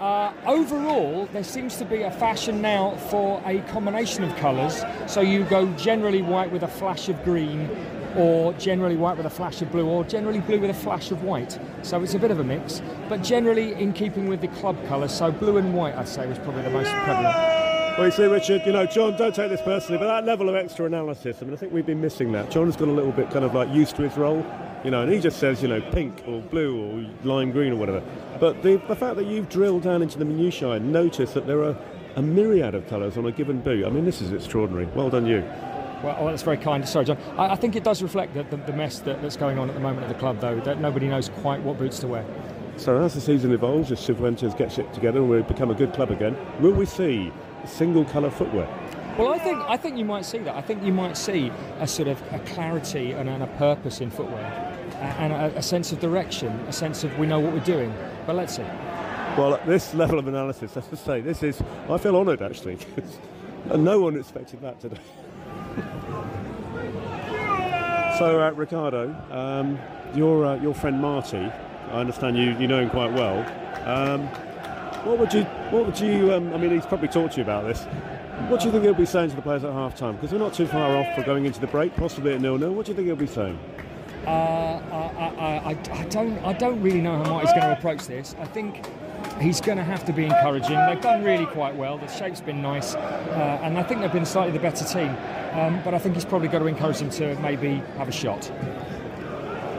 uh, 0.00 0.32
overall, 0.46 1.26
there 1.32 1.44
seems 1.44 1.76
to 1.76 1.84
be 1.84 2.02
a 2.02 2.10
fashion 2.10 2.62
now 2.62 2.96
for 3.10 3.42
a 3.44 3.60
combination 3.72 4.24
of 4.24 4.34
colours. 4.36 4.82
So 5.06 5.20
you 5.20 5.44
go 5.44 5.66
generally 5.74 6.22
white 6.22 6.50
with 6.50 6.62
a 6.62 6.68
flash 6.68 7.08
of 7.08 7.22
green, 7.22 7.68
or 8.16 8.52
generally 8.54 8.96
white 8.96 9.16
with 9.16 9.26
a 9.26 9.30
flash 9.30 9.60
of 9.62 9.70
blue, 9.70 9.86
or 9.86 10.02
generally 10.04 10.40
blue 10.40 10.58
with 10.58 10.70
a 10.70 10.74
flash 10.74 11.10
of 11.10 11.22
white. 11.22 11.58
So 11.82 12.02
it's 12.02 12.14
a 12.14 12.18
bit 12.18 12.30
of 12.30 12.40
a 12.40 12.44
mix, 12.44 12.80
but 13.08 13.22
generally 13.22 13.74
in 13.74 13.92
keeping 13.92 14.26
with 14.26 14.40
the 14.40 14.48
club 14.48 14.76
colours. 14.88 15.12
So 15.12 15.30
blue 15.30 15.58
and 15.58 15.74
white, 15.74 15.94
I'd 15.94 16.08
say, 16.08 16.26
was 16.26 16.38
probably 16.38 16.62
the 16.62 16.70
most 16.70 16.90
prevalent. 16.90 17.36
Well, 17.98 18.06
you 18.06 18.12
see, 18.12 18.24
Richard, 18.24 18.62
you 18.64 18.72
know, 18.72 18.86
John, 18.86 19.16
don't 19.16 19.34
take 19.34 19.50
this 19.50 19.60
personally, 19.60 19.98
but 19.98 20.06
that 20.06 20.24
level 20.24 20.48
of 20.48 20.54
extra 20.54 20.86
analysis, 20.86 21.36
I 21.40 21.44
mean, 21.44 21.52
I 21.52 21.56
think 21.56 21.72
we've 21.72 21.84
been 21.84 22.00
missing 22.00 22.32
that. 22.32 22.50
John's 22.50 22.76
got 22.76 22.88
a 22.88 22.92
little 22.92 23.12
bit 23.12 23.30
kind 23.30 23.44
of 23.44 23.54
like 23.54 23.68
used 23.68 23.96
to 23.96 24.02
his 24.02 24.16
role, 24.16 24.46
you 24.84 24.90
know, 24.90 25.02
and 25.02 25.12
he 25.12 25.20
just 25.20 25.38
says, 25.38 25.62
you 25.62 25.68
know, 25.68 25.80
pink 25.92 26.22
or 26.26 26.40
blue 26.40 26.80
or 26.80 27.26
lime 27.26 27.50
green 27.50 27.72
or 27.72 27.76
whatever. 27.76 28.02
But 28.38 28.62
the, 28.62 28.76
the 28.88 28.96
fact 28.96 29.16
that 29.16 29.26
you've 29.26 29.48
drilled 29.48 29.82
down 29.82 30.02
into 30.02 30.18
the 30.18 30.24
minutiae 30.24 30.72
and 30.72 30.92
noticed 30.92 31.34
that 31.34 31.46
there 31.46 31.62
are 31.62 31.76
a 32.16 32.22
myriad 32.22 32.74
of 32.74 32.86
colours 32.88 33.16
on 33.16 33.26
a 33.26 33.32
given 33.32 33.60
boot, 33.60 33.84
I 33.84 33.90
mean, 33.90 34.04
this 34.04 34.20
is 34.20 34.32
extraordinary. 34.32 34.86
Well 34.86 35.10
done, 35.10 35.26
you. 35.26 35.44
Well, 36.02 36.16
oh, 36.18 36.26
that's 36.28 36.42
very 36.42 36.56
kind. 36.56 36.88
Sorry, 36.88 37.04
John. 37.04 37.18
I, 37.36 37.48
I 37.48 37.56
think 37.56 37.76
it 37.76 37.84
does 37.84 38.02
reflect 38.02 38.32
the, 38.32 38.42
the, 38.44 38.56
the 38.56 38.72
mess 38.72 39.00
that, 39.00 39.20
that's 39.20 39.36
going 39.36 39.58
on 39.58 39.68
at 39.68 39.74
the 39.74 39.80
moment 39.80 40.04
at 40.04 40.08
the 40.08 40.18
club, 40.18 40.40
though, 40.40 40.58
that 40.60 40.80
nobody 40.80 41.08
knows 41.08 41.28
quite 41.28 41.60
what 41.62 41.78
boots 41.78 41.98
to 42.00 42.06
wear. 42.06 42.24
So 42.78 42.96
as 43.02 43.12
the 43.12 43.20
season 43.20 43.52
evolves, 43.52 43.92
as 43.92 44.00
Cifuentes 44.00 44.56
gets 44.56 44.78
it 44.78 44.90
together 44.94 45.18
and 45.18 45.28
we 45.28 45.42
become 45.42 45.70
a 45.70 45.74
good 45.74 45.92
club 45.92 46.10
again, 46.10 46.34
will 46.60 46.72
we 46.72 46.86
see 46.86 47.30
single 47.66 48.06
colour 48.06 48.30
footwear? 48.30 48.66
Well, 49.18 49.34
I 49.34 49.38
think 49.38 49.58
I 49.58 49.76
think 49.76 49.98
you 49.98 50.04
might 50.06 50.24
see 50.24 50.38
that. 50.38 50.54
I 50.54 50.62
think 50.62 50.82
you 50.82 50.92
might 50.92 51.14
see 51.14 51.52
a 51.78 51.86
sort 51.86 52.08
of 52.08 52.22
a 52.32 52.38
clarity 52.38 53.12
and, 53.12 53.28
and 53.28 53.42
a 53.42 53.46
purpose 53.58 54.00
in 54.00 54.08
footwear 54.08 54.69
and 55.00 55.32
a, 55.32 55.58
a, 55.58 55.62
sense 55.62 55.92
of 55.92 56.00
direction, 56.00 56.48
a 56.68 56.72
sense 56.72 57.04
of 57.04 57.18
we 57.18 57.26
know 57.26 57.40
what 57.40 57.52
we're 57.52 57.60
doing. 57.60 57.92
But 58.26 58.36
let's 58.36 58.56
see. 58.56 58.62
Well, 59.38 59.54
at 59.54 59.66
this 59.66 59.94
level 59.94 60.18
of 60.18 60.28
analysis, 60.28 60.76
let's 60.76 60.88
just 60.88 61.04
say 61.04 61.20
this 61.20 61.42
is. 61.42 61.62
I 61.88 61.98
feel 61.98 62.16
honoured 62.16 62.42
actually, 62.42 62.78
and 63.70 63.84
no 63.84 64.00
one 64.00 64.16
expected 64.16 64.60
that 64.60 64.80
today. 64.80 64.96
so, 68.18 68.42
uh, 68.42 68.52
Ricardo, 68.54 69.14
um, 69.30 69.78
your 70.14 70.44
uh, 70.44 70.56
your 70.56 70.74
friend 70.74 71.00
Marti, 71.00 71.38
I 71.38 72.00
understand 72.00 72.36
you 72.36 72.56
you 72.58 72.68
know 72.68 72.80
him 72.80 72.90
quite 72.90 73.12
well. 73.12 73.38
Um, 73.86 74.26
what 75.04 75.18
would 75.18 75.32
you 75.32 75.44
what 75.70 75.86
would 75.86 75.98
you? 75.98 76.34
Um, 76.34 76.52
I 76.52 76.58
mean, 76.58 76.72
he's 76.72 76.86
probably 76.86 77.08
talked 77.08 77.34
to 77.34 77.38
you 77.38 77.44
about 77.44 77.66
this. 77.66 77.84
What 78.48 78.60
do 78.60 78.66
you 78.66 78.72
think 78.72 78.84
he'll 78.84 78.94
be 78.94 79.06
saying 79.06 79.30
to 79.30 79.36
the 79.36 79.42
players 79.42 79.64
at 79.64 79.72
half 79.72 79.94
time? 79.94 80.16
Because 80.16 80.32
we're 80.32 80.38
not 80.38 80.54
too 80.54 80.66
far 80.66 80.96
off 80.96 81.14
for 81.14 81.22
going 81.22 81.44
into 81.44 81.60
the 81.60 81.66
break, 81.66 81.94
possibly 81.96 82.34
at 82.34 82.40
nil 82.40 82.58
nil. 82.58 82.72
What 82.72 82.86
do 82.86 82.92
you 82.92 82.96
think 82.96 83.06
he'll 83.06 83.16
be 83.16 83.26
saying? 83.26 83.58
Uh, 84.26 84.30
I, 84.30 85.60
I, 85.64 85.78
I, 85.92 86.04
don't, 86.04 86.38
I 86.44 86.52
don't 86.52 86.80
really 86.82 87.00
know 87.00 87.16
how 87.16 87.30
Marti's 87.30 87.52
going 87.52 87.62
to 87.62 87.72
approach 87.72 88.06
this. 88.06 88.34
I 88.38 88.44
think 88.44 88.86
he's 89.40 89.60
going 89.60 89.78
to 89.78 89.84
have 89.84 90.04
to 90.06 90.12
be 90.12 90.24
encouraging. 90.24 90.76
They've 90.86 91.00
done 91.00 91.24
really 91.24 91.46
quite 91.46 91.74
well. 91.74 91.98
The 91.98 92.06
shape's 92.06 92.40
been 92.40 92.60
nice, 92.60 92.94
uh, 92.94 93.60
and 93.62 93.78
I 93.78 93.82
think 93.82 94.00
they've 94.00 94.12
been 94.12 94.26
slightly 94.26 94.52
the 94.52 94.58
better 94.58 94.84
team. 94.84 95.16
Um, 95.52 95.80
but 95.84 95.94
I 95.94 95.98
think 95.98 96.14
he's 96.14 96.24
probably 96.24 96.48
got 96.48 96.60
to 96.60 96.66
encourage 96.66 96.98
them 96.98 97.10
to 97.10 97.34
maybe 97.40 97.76
have 97.96 98.08
a 98.08 98.12
shot. 98.12 98.42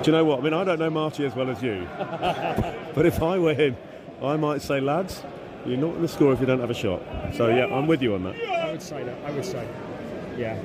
Do 0.03 0.11
you 0.11 0.17
know 0.17 0.25
what? 0.25 0.39
I 0.39 0.41
mean, 0.41 0.53
I 0.53 0.63
don't 0.63 0.79
know 0.79 0.89
Marti 0.89 1.25
as 1.25 1.35
well 1.35 1.49
as 1.49 1.61
you, 1.61 1.87
but 1.97 3.05
if 3.05 3.21
I 3.21 3.37
were 3.37 3.53
him, 3.53 3.77
I 4.21 4.35
might 4.35 4.61
say, 4.61 4.79
lads, 4.81 5.23
you're 5.65 5.77
not 5.77 5.91
going 5.91 6.01
to 6.01 6.07
score 6.07 6.33
if 6.33 6.39
you 6.39 6.47
don't 6.47 6.59
have 6.59 6.71
a 6.71 6.75
shot. 6.75 7.01
So 7.35 7.47
yeah, 7.47 7.65
I'm 7.65 7.85
with 7.87 8.01
you 8.01 8.15
on 8.15 8.23
that. 8.23 8.35
I 8.35 8.71
would 8.71 8.81
say 8.81 9.03
that. 9.03 9.17
I 9.23 9.31
would 9.31 9.45
say, 9.45 9.67
yeah. 10.37 10.59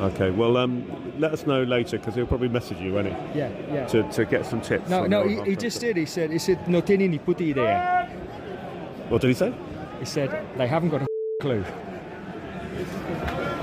Okay. 0.00 0.30
Well, 0.30 0.56
um, 0.56 0.84
let 1.18 1.32
us 1.32 1.46
know 1.46 1.62
later 1.62 1.98
because 1.98 2.14
he'll 2.14 2.26
probably 2.26 2.48
message 2.48 2.78
you, 2.80 2.94
won't 2.94 3.08
he? 3.08 3.12
Yeah, 3.38 3.50
yeah. 3.70 3.86
To, 3.88 4.02
to 4.12 4.24
get 4.24 4.46
some 4.46 4.60
tips. 4.60 4.88
No, 4.88 5.06
no. 5.06 5.28
He, 5.28 5.40
he 5.42 5.56
just 5.56 5.80
did. 5.80 5.96
He 5.96 6.06
said, 6.06 6.30
he 6.30 6.38
said, 6.38 6.66
no 6.66 6.80
tiene 6.80 7.10
ni 7.10 7.18
puta 7.18 7.44
idea. 7.44 8.08
What 9.10 9.20
did 9.20 9.28
he 9.28 9.34
say? 9.34 9.52
He 9.98 10.06
said 10.06 10.46
they 10.56 10.66
haven't 10.66 10.88
got 10.90 11.02
a 11.02 11.06
clue. 11.42 11.64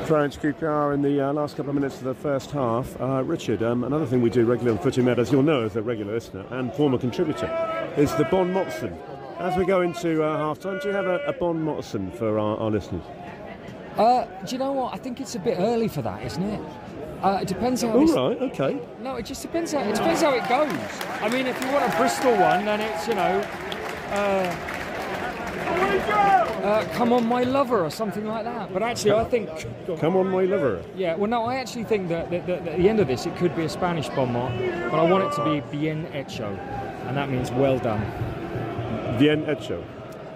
French 0.06 0.40
QPR 0.40 0.94
in 0.94 1.02
the 1.02 1.20
uh, 1.20 1.34
last 1.34 1.58
couple 1.58 1.72
of 1.72 1.76
minutes 1.76 1.98
of 1.98 2.06
the 2.06 2.14
first 2.14 2.52
half. 2.52 3.00
Uh, 3.02 3.24
Richard, 3.26 3.62
um, 3.62 3.84
another 3.84 4.06
thing 4.06 4.22
we 4.22 4.30
do 4.30 4.46
regularly 4.46 4.78
on 4.78 4.82
Footy 4.82 5.02
Med, 5.02 5.20
as 5.20 5.32
you'll 5.34 5.44
know 5.44 5.64
as 5.64 5.76
a 5.76 5.82
regular 5.82 6.14
listener 6.14 6.46
and 6.52 6.74
former 6.74 6.98
contributor, 6.98 7.48
is 7.98 8.14
the 8.16 8.24
Bon 8.26 8.54
Motson. 8.54 8.98
As 9.40 9.58
we 9.58 9.66
go 9.66 9.82
into 9.82 10.24
uh, 10.24 10.38
half 10.38 10.60
time, 10.60 10.80
do 10.82 10.88
you 10.88 10.94
have 10.94 11.08
a, 11.08 11.18
a 11.28 11.34
Bon 11.34 11.58
Motson 11.62 12.16
for 12.16 12.40
our, 12.40 12.58
our 12.58 12.72
listeners? 12.72 13.04
Uh, 13.98 14.26
do 14.46 14.56
you 14.56 14.60
know 14.60 14.74
what? 14.74 14.94
I 14.94 14.98
think 14.98 15.20
it's 15.20 15.36
a 15.36 15.40
bit 15.40 15.58
early 15.60 15.88
for 15.88 16.02
that, 16.04 16.24
isn't 16.24 16.44
it? 16.44 16.62
Uh, 17.22 17.40
it 17.42 17.48
depends 17.48 17.82
how. 17.82 17.90
All 17.98 18.30
right, 18.30 18.42
okay. 18.44 18.80
No, 19.02 19.16
it 19.16 19.26
just 19.26 19.42
depends 19.42 19.72
how 19.74 19.80
it 19.80 19.96
depends 19.96 20.22
how 20.22 20.34
it 20.34 20.48
goes. 20.48 20.70
I 21.20 21.30
mean, 21.30 21.48
if 21.48 21.60
you 21.62 21.72
want 21.72 21.92
a 21.92 21.98
Bristol 21.98 22.32
one, 22.34 22.66
then 22.66 22.80
it's 22.80 23.08
you 23.08 23.16
know, 23.16 23.44
uh, 24.12 24.56
uh, 26.64 26.88
come 26.94 27.12
on, 27.12 27.26
my 27.26 27.42
lover, 27.42 27.84
or 27.84 27.90
something 27.90 28.28
like 28.28 28.44
that. 28.44 28.72
But 28.72 28.84
actually, 28.84 29.14
I 29.14 29.24
think. 29.24 29.50
Come 30.00 30.16
on, 30.16 30.28
my 30.28 30.44
lover. 30.44 30.84
Yeah. 30.96 31.16
Well, 31.16 31.30
no, 31.30 31.46
I 31.46 31.56
actually 31.56 31.86
think 31.86 32.08
that, 32.10 32.30
that, 32.30 32.46
that, 32.46 32.68
at 32.68 32.78
the 32.78 32.88
end 32.88 33.00
of 33.00 33.08
this, 33.08 33.26
it 33.26 33.36
could 33.38 33.56
be 33.56 33.64
a 33.64 33.70
Spanish 33.70 34.10
bon 34.10 34.34
mot, 34.34 34.52
but 34.92 35.00
I 35.00 35.10
want 35.10 35.24
it 35.24 35.36
to 35.38 35.44
be 35.44 35.62
bien 35.76 36.06
hecho, 36.12 36.54
and 37.08 37.18
that 37.18 37.30
means 37.32 37.50
well 37.50 37.80
done. 37.80 38.02
Bien 39.18 39.44
hecho. 39.44 39.84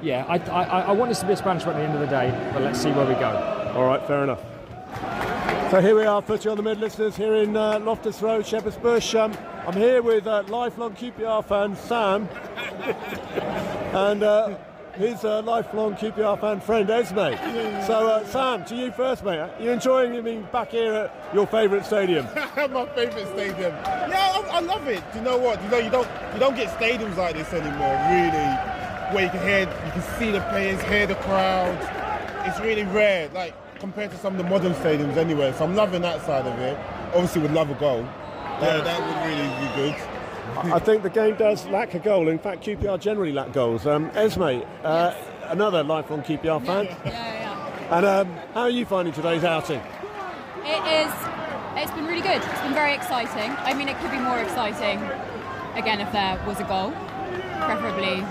Yeah, 0.02 0.26
I, 0.28 0.38
I, 0.50 0.82
I 0.82 0.92
want 0.94 1.10
this 1.10 1.20
to 1.20 1.28
be 1.28 1.34
a 1.34 1.38
Spanish 1.38 1.64
one 1.64 1.76
at 1.76 1.80
the 1.80 1.86
end 1.86 1.94
of 1.94 2.00
the 2.00 2.08
day, 2.08 2.32
but 2.54 2.64
let's 2.64 2.82
see 2.82 2.92
where 2.92 3.06
we 3.06 3.14
go. 3.14 3.51
All 3.74 3.86
right, 3.86 4.06
fair 4.06 4.24
enough. 4.26 4.42
So 5.72 5.80
here 5.80 5.96
we 5.96 6.04
are, 6.04 6.22
Footy 6.22 6.50
on 6.50 6.58
the 6.58 6.64
Mid 6.64 6.80
listeners, 6.80 7.16
here 7.16 7.36
in 7.36 7.56
uh, 7.56 7.80
Loftus 7.80 8.22
Road, 8.22 8.46
Shepherd's 8.46 8.76
Bush. 8.76 9.16
Um, 9.16 9.34
I'm 9.66 9.74
here 9.74 10.02
with 10.02 10.28
uh, 10.28 10.44
lifelong 10.50 10.94
QPR 10.94 11.46
fan 11.46 11.78
Sam 11.78 12.28
and 13.96 14.24
uh, 14.24 14.58
his 14.96 15.24
uh, 15.24 15.42
lifelong 15.44 15.96
QPR 15.96 16.42
fan 16.42 16.60
friend 16.60 16.90
Esme. 16.90 17.16
So 17.86 18.08
uh, 18.08 18.26
Sam, 18.26 18.66
to 18.66 18.76
you 18.76 18.92
first, 18.92 19.24
mate. 19.24 19.40
Are 19.40 19.56
you 19.58 19.72
enjoying 19.72 20.22
being 20.22 20.44
back 20.52 20.72
here 20.72 20.94
at 20.94 21.34
your 21.34 21.48
favourite 21.48 21.86
stadium? 21.86 22.26
My 22.36 22.86
favourite 22.94 23.28
stadium. 23.28 23.72
Yeah, 23.86 24.44
I, 24.52 24.58
I, 24.58 24.60
love 24.60 24.86
it. 24.90 25.02
Do 25.14 25.20
you 25.20 25.24
know 25.24 25.38
what? 25.38 25.64
You 25.64 25.70
know, 25.70 25.78
you 25.78 25.90
don't 25.90 26.10
you 26.34 26.40
don't 26.42 26.56
get 26.58 26.78
stadiums 26.78 27.16
like 27.16 27.36
this 27.36 27.54
anymore. 27.54 27.96
Really 28.10 28.82
where 29.14 29.26
you 29.26 29.30
can 29.30 29.46
hear, 29.46 29.60
you 29.60 29.92
can 29.92 30.02
see 30.18 30.32
the 30.32 30.42
players, 30.50 30.82
hear 30.84 31.06
the 31.06 31.16
crowds. 31.16 32.01
It's 32.46 32.60
really 32.60 32.84
rare, 32.84 33.30
like 33.30 33.54
compared 33.80 34.12
to 34.12 34.18
some 34.18 34.34
of 34.34 34.38
the 34.38 34.50
modern 34.50 34.74
stadiums 34.74 35.18
anyway. 35.18 35.54
So 35.58 35.66
I'm 35.66 35.76
loving 35.76 36.02
that 36.04 36.26
side 36.26 36.46
of 36.46 36.58
it. 36.60 36.78
Obviously, 37.14 37.42
would 37.42 37.54
love 37.54 37.70
a 37.70 37.76
goal. 37.76 38.04
That, 38.60 38.84
that 38.84 39.00
would 39.02 39.18
really 39.28 39.68
be 39.68 39.92
good. 39.92 40.74
I 40.74 40.80
think 40.80 41.04
the 41.04 41.10
game 41.10 41.36
does 41.36 41.66
lack 41.68 41.94
a 41.94 42.00
goal. 42.00 42.28
In 42.28 42.38
fact, 42.38 42.64
QPR 42.64 43.00
generally 43.00 43.32
lack 43.32 43.54
goals. 43.54 43.88
Um, 43.88 44.12
Esme, 44.14 44.62
uh, 44.84 45.14
another 45.46 45.84
lifelong 45.84 46.22
QPR 46.22 46.64
fan. 46.66 46.86
Yeah, 46.86 46.96
yeah. 47.06 47.98
And 47.98 48.06
um, 48.06 48.28
how 48.54 48.62
are 48.62 48.70
you 48.70 48.86
finding 48.86 49.14
today's 49.14 49.44
outing? 49.44 49.82
It 50.64 51.08
is. 51.08 51.14
It's 51.76 51.92
been 51.92 52.06
really 52.06 52.22
good. 52.22 52.42
It's 52.44 52.62
been 52.62 52.74
very 52.74 52.94
exciting. 52.94 53.52
I 53.60 53.74
mean, 53.74 53.88
it 53.88 53.98
could 54.00 54.12
be 54.12 54.20
more 54.20 54.38
exciting 54.40 55.00
again 55.76 56.02
if 56.02 56.12
there 56.12 56.42
was 56.46 56.60
a 56.60 56.66
goal, 56.66 56.92
preferably 57.66 58.22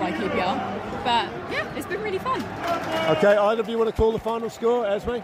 by 0.00 0.10
QPR. 0.10 0.81
But 1.04 1.28
yeah, 1.50 1.74
it's 1.76 1.86
been 1.86 2.00
really 2.00 2.18
fun. 2.18 2.40
Okay, 3.16 3.36
either 3.36 3.60
of 3.60 3.68
you 3.68 3.76
want 3.76 3.90
to 3.90 3.96
call 3.96 4.12
the 4.12 4.18
final 4.20 4.48
score, 4.48 4.86
Esme? 4.86 5.16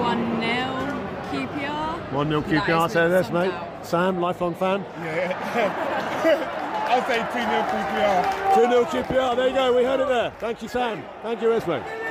One 0.00 0.40
0 0.40 0.94
QPR. 1.30 2.12
1 2.12 2.28
0 2.28 2.42
QPR, 2.42 2.86
is 2.86 2.92
so 2.92 3.10
with 3.10 3.32
mate. 3.32 3.50
doubt. 3.50 3.86
Sam, 3.86 4.20
lifelong 4.20 4.54
fan. 4.54 4.84
Yeah. 5.02 6.60
I'll 6.88 7.06
say 7.06 7.18
2 7.18 7.32
0 7.32 7.62
QPR. 7.72 8.54
2 8.54 8.60
0 8.70 8.84
QPR, 8.84 9.36
there 9.36 9.48
you 9.48 9.54
go, 9.54 9.76
we 9.76 9.84
heard 9.84 10.00
it 10.00 10.08
there. 10.08 10.30
Thank 10.38 10.62
you, 10.62 10.68
Sam. 10.68 11.02
Thank 11.22 11.42
you, 11.42 11.52
Esme. 11.52 12.03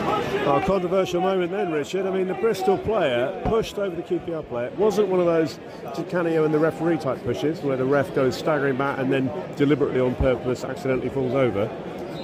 Oh, 0.00 0.62
controversial 0.64 1.20
moment 1.20 1.50
then, 1.52 1.70
Richard. 1.70 2.06
I 2.06 2.10
mean, 2.10 2.28
the 2.28 2.34
Bristol 2.34 2.78
player 2.78 3.40
pushed 3.44 3.78
over 3.78 3.94
the 3.94 4.02
QPR 4.02 4.48
player. 4.48 4.68
It 4.68 4.78
wasn't 4.78 5.08
one 5.08 5.20
of 5.20 5.26
those 5.26 5.58
Di 5.94 6.02
Canio 6.04 6.44
and 6.44 6.54
the 6.54 6.58
referee 6.58 6.98
type 6.98 7.22
pushes 7.22 7.60
where 7.60 7.76
the 7.76 7.84
ref 7.84 8.14
goes 8.14 8.36
staggering 8.36 8.76
back 8.76 8.98
and 8.98 9.12
then 9.12 9.30
deliberately 9.56 10.00
on 10.00 10.14
purpose 10.14 10.64
accidentally 10.64 11.10
falls 11.10 11.34
over. 11.34 11.70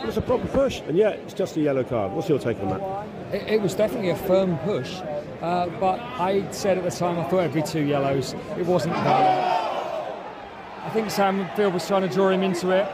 It 0.04 0.07
was 0.07 0.16
a 0.16 0.23
proper 0.23 0.47
push, 0.49 0.81
and 0.83 0.97
yet 0.97 1.19
it's 1.21 1.35
just 1.35 1.57
a 1.57 1.61
yellow 1.61 1.85
card. 1.85 2.12
What's 2.12 2.28
your 2.28 2.38
take 2.38 2.59
on 2.61 2.69
that? 2.71 3.35
It, 3.35 3.54
it 3.54 3.61
was 3.62 3.75
definitely 3.75 4.11
a 4.11 4.16
firm 4.16 4.59
push, 4.59 5.00
uh, 5.40 5.66
but 5.81 5.99
I 6.00 6.50
said 6.50 6.78
at 6.78 6.85
the 6.85 6.90
time 6.90 7.19
I 7.19 7.25
thought 7.25 7.52
be 7.52 7.62
two 7.62 7.83
yellows. 7.83 8.35
It 8.59 8.66
wasn't 8.66 8.95
that. 8.95 9.64
I 10.85 10.90
think 10.90 11.11
Sam 11.11 11.49
Field 11.57 11.73
was 11.73 11.87
trying 11.87 12.02
to 12.02 12.14
draw 12.14 12.28
him 12.28 12.43
into 12.43 12.71
it, 12.71 12.87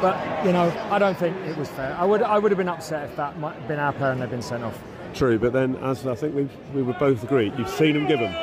but 0.00 0.44
you 0.44 0.52
know 0.52 0.70
I 0.90 0.98
don't 0.98 1.16
think 1.16 1.36
it 1.46 1.56
was 1.56 1.68
fair. 1.70 1.96
I 1.98 2.04
would 2.04 2.22
I 2.22 2.38
would 2.38 2.50
have 2.50 2.58
been 2.58 2.68
upset 2.68 3.10
if 3.10 3.16
that 3.16 3.38
might 3.38 3.56
have 3.56 3.68
been 3.68 3.78
our 3.78 3.92
player 3.92 4.12
and 4.12 4.20
they'd 4.20 4.30
been 4.30 4.42
sent 4.42 4.64
off. 4.64 4.78
True, 5.14 5.38
but 5.38 5.52
then, 5.52 5.76
as 5.76 6.04
I 6.06 6.16
think 6.16 6.34
we, 6.34 6.48
we 6.74 6.82
would 6.82 6.98
both 6.98 7.22
agree, 7.22 7.52
you've 7.56 7.68
seen 7.68 7.94
him 7.94 8.06
give 8.06 8.18
them. 8.18 8.34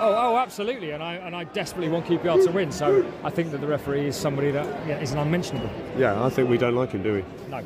Oh, 0.00 0.14
oh, 0.16 0.36
absolutely, 0.38 0.92
and 0.92 1.02
I 1.02 1.14
and 1.14 1.34
I 1.34 1.44
desperately 1.44 1.90
want 1.90 2.06
QPR 2.06 2.44
to 2.44 2.52
win. 2.52 2.70
So 2.70 3.04
I 3.24 3.30
think 3.30 3.50
that 3.50 3.60
the 3.60 3.66
referee 3.66 4.06
is 4.06 4.16
somebody 4.16 4.50
that 4.52 4.64
yeah, 4.86 5.00
is 5.00 5.12
an 5.12 5.18
unmentionable. 5.18 5.68
Yeah, 5.96 6.24
I 6.24 6.30
think 6.30 6.48
we 6.48 6.56
don't 6.56 6.76
like 6.76 6.92
him, 6.92 7.02
do 7.02 7.14
we? 7.14 7.24
No. 7.50 7.62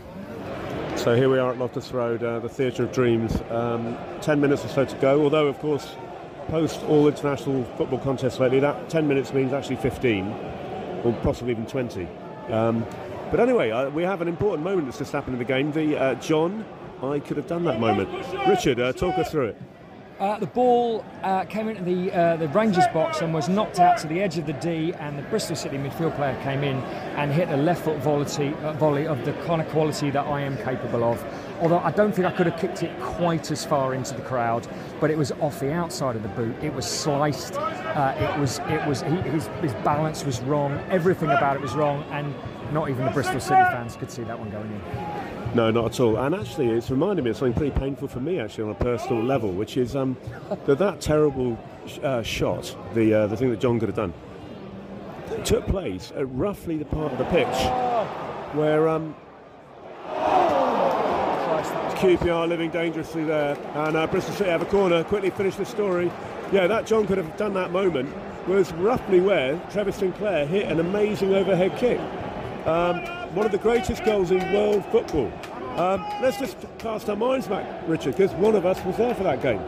So 0.97 1.15
here 1.15 1.29
we 1.29 1.39
are 1.39 1.53
at 1.53 1.59
Loftus 1.59 1.93
Road, 1.93 2.23
uh, 2.23 2.39
the 2.39 2.49
Theatre 2.49 2.85
of 2.85 2.93
Dreams. 2.93 3.41
Um, 3.51 3.97
ten 4.21 4.41
minutes 4.41 4.65
or 4.65 4.69
so 4.69 4.85
to 4.85 4.97
go. 4.97 5.23
Although, 5.23 5.47
of 5.47 5.59
course, 5.59 5.95
post 6.49 6.83
all 6.85 7.07
international 7.07 7.65
football 7.77 7.99
contests 7.99 8.41
lately, 8.41 8.61
that 8.61 8.89
ten 8.89 9.07
minutes 9.07 9.33
means 9.33 9.53
actually 9.53 9.77
fifteen, 9.77 10.29
or 11.05 11.13
possibly 11.23 11.53
even 11.53 11.67
twenty. 11.67 12.09
Um, 12.49 12.85
but 13.33 13.41
anyway, 13.41 13.71
uh, 13.71 13.89
we 13.89 14.03
have 14.03 14.21
an 14.21 14.29
important 14.29 14.63
moment 14.63 14.87
that's 14.87 14.99
just 14.99 15.11
happened 15.11 15.35
in 15.35 15.39
the 15.39 15.45
game. 15.45 15.73
The 15.73 15.97
uh, 15.97 16.15
John, 16.17 16.67
I 17.03 17.19
could 17.19 17.39
have 17.39 17.47
done 17.47 17.65
that 17.65 17.81
moment. 17.81 18.11
Richard, 18.47 18.79
uh, 18.79 18.93
talk 18.93 19.19
us 19.19 19.31
through 19.31 19.47
it. 19.47 19.61
Uh, 20.21 20.39
the 20.39 20.47
ball 20.47 21.05
uh, 21.23 21.45
came 21.47 21.69
into 21.69 21.83
the 21.83 22.13
uh, 22.13 22.37
the 22.37 22.47
Rangers 22.49 22.87
box 22.93 23.23
and 23.23 23.33
was 23.33 23.49
knocked 23.49 23.81
out 23.81 23.97
to 23.99 24.07
the 24.07 24.21
edge 24.21 24.37
of 24.37 24.47
the 24.47 24.53
D, 24.53 24.93
and 25.01 25.19
the 25.19 25.23
Bristol 25.23 25.57
City 25.57 25.79
midfield 25.79 26.15
player 26.15 26.39
came 26.43 26.63
in 26.63 26.77
and 27.17 27.33
hit 27.33 27.49
a 27.49 27.57
left 27.57 27.85
foot 27.85 27.97
volley, 27.99 28.55
uh, 28.63 28.75
volley 28.75 29.07
of 29.07 29.25
the 29.25 29.33
kind 29.47 29.63
of 29.63 29.69
quality 29.71 30.11
that 30.11 30.27
I 30.27 30.43
am 30.43 30.57
capable 30.59 31.03
of. 31.03 31.25
Although 31.61 31.79
I 31.79 31.91
don't 31.91 32.15
think 32.15 32.27
I 32.27 32.31
could 32.31 32.47
have 32.47 32.61
kicked 32.61 32.83
it 32.83 32.97
quite 33.01 33.51
as 33.51 33.65
far 33.65 33.95
into 33.95 34.15
the 34.15 34.23
crowd, 34.23 34.69
but 35.01 35.11
it 35.11 35.17
was 35.17 35.33
off 35.41 35.59
the 35.59 35.73
outside 35.73 36.15
of 36.15 36.23
the 36.23 36.29
boot. 36.29 36.55
It 36.63 36.75
was 36.75 36.85
sliced. 36.85 37.57
Uh, 37.57 38.15
it 38.17 38.39
was 38.39 38.59
it 38.69 38.87
was 38.87 39.01
he, 39.03 39.17
his 39.31 39.47
his 39.63 39.73
balance 39.83 40.25
was 40.25 40.41
wrong. 40.43 40.79
Everything 40.91 41.31
about 41.31 41.57
it 41.57 41.63
was 41.63 41.75
wrong, 41.75 42.05
and 42.11 42.33
not 42.73 42.91
even 42.91 43.05
the 43.05 43.11
Bristol 43.11 43.41
City 43.41 43.63
fans 43.63 43.97
could 43.97 44.11
see 44.11 44.23
that 44.25 44.39
one 44.39 44.51
going 44.51 44.67
in. 44.67 45.55
No, 45.55 45.71
not 45.71 45.87
at 45.87 46.01
all. 46.01 46.17
And 46.17 46.35
actually, 46.35 46.69
it's 46.71 46.91
reminded 46.91 47.25
me 47.25 47.31
of 47.31 47.37
something 47.37 47.53
pretty 47.55 47.79
painful 47.79 48.09
for 48.09 48.21
me, 48.21 48.41
actually, 48.41 48.65
on 48.65 48.71
a 48.71 48.75
personal 48.75 49.23
level, 49.23 49.53
which 49.53 49.77
is 49.77 49.95
um, 49.95 50.17
that 50.65 50.79
that 50.79 51.01
terrible 51.01 51.59
sh- 51.87 51.99
uh, 52.03 52.23
shot, 52.23 52.75
the 52.95 53.13
uh, 53.13 53.27
the 53.27 53.37
thing 53.37 53.51
that 53.51 53.61
John 53.61 53.79
could 53.79 53.89
have 53.89 53.97
done, 53.97 54.15
took 55.45 55.67
place 55.67 56.13
at 56.17 56.31
roughly 56.35 56.79
the 56.79 56.87
part 56.87 57.13
of 57.13 57.19
the 57.19 57.25
pitch 57.25 57.47
where 58.55 58.89
um, 58.89 59.15
QPR 62.03 62.49
living 62.49 62.71
dangerously 62.71 63.25
there, 63.25 63.57
and 63.75 63.97
uh, 63.97 64.07
Bristol 64.07 64.35
City 64.35 64.51
have 64.51 64.63
a 64.63 64.67
corner. 64.67 65.05
Quickly 65.05 65.31
finish 65.31 65.57
the 65.57 65.65
story. 65.67 66.11
Yeah, 66.51 66.67
that 66.67 66.87
John 66.87 67.07
could 67.07 67.19
have 67.19 67.37
done 67.37 67.55
that 67.55 67.73
moment 67.73 68.13
was 68.49 68.73
roughly 68.73 69.21
where 69.21 69.61
Trevor 69.71 69.93
Sinclair 69.93 70.47
hit 70.47 70.67
an 70.67 70.81
amazing 70.81 71.33
overhead 71.35 71.77
kick. 71.79 72.01
Um, 72.67 73.05
one 73.35 73.45
of 73.45 73.53
the 73.53 73.59
greatest 73.59 74.05
goals 74.05 74.31
in 74.31 74.53
world 74.53 74.85
football. 74.87 75.33
Um, 75.77 76.05
let's 76.21 76.39
just 76.39 76.57
cast 76.79 77.09
our 77.09 77.17
minds 77.17 77.49
back, 77.49 77.67
Richard, 77.89 78.17
because 78.17 78.31
one 78.33 78.55
of 78.55 78.67
us 78.67 78.85
was 78.85 78.97
there 78.99 79.15
for 79.15 79.25
that 79.25 79.43
game. 79.43 79.61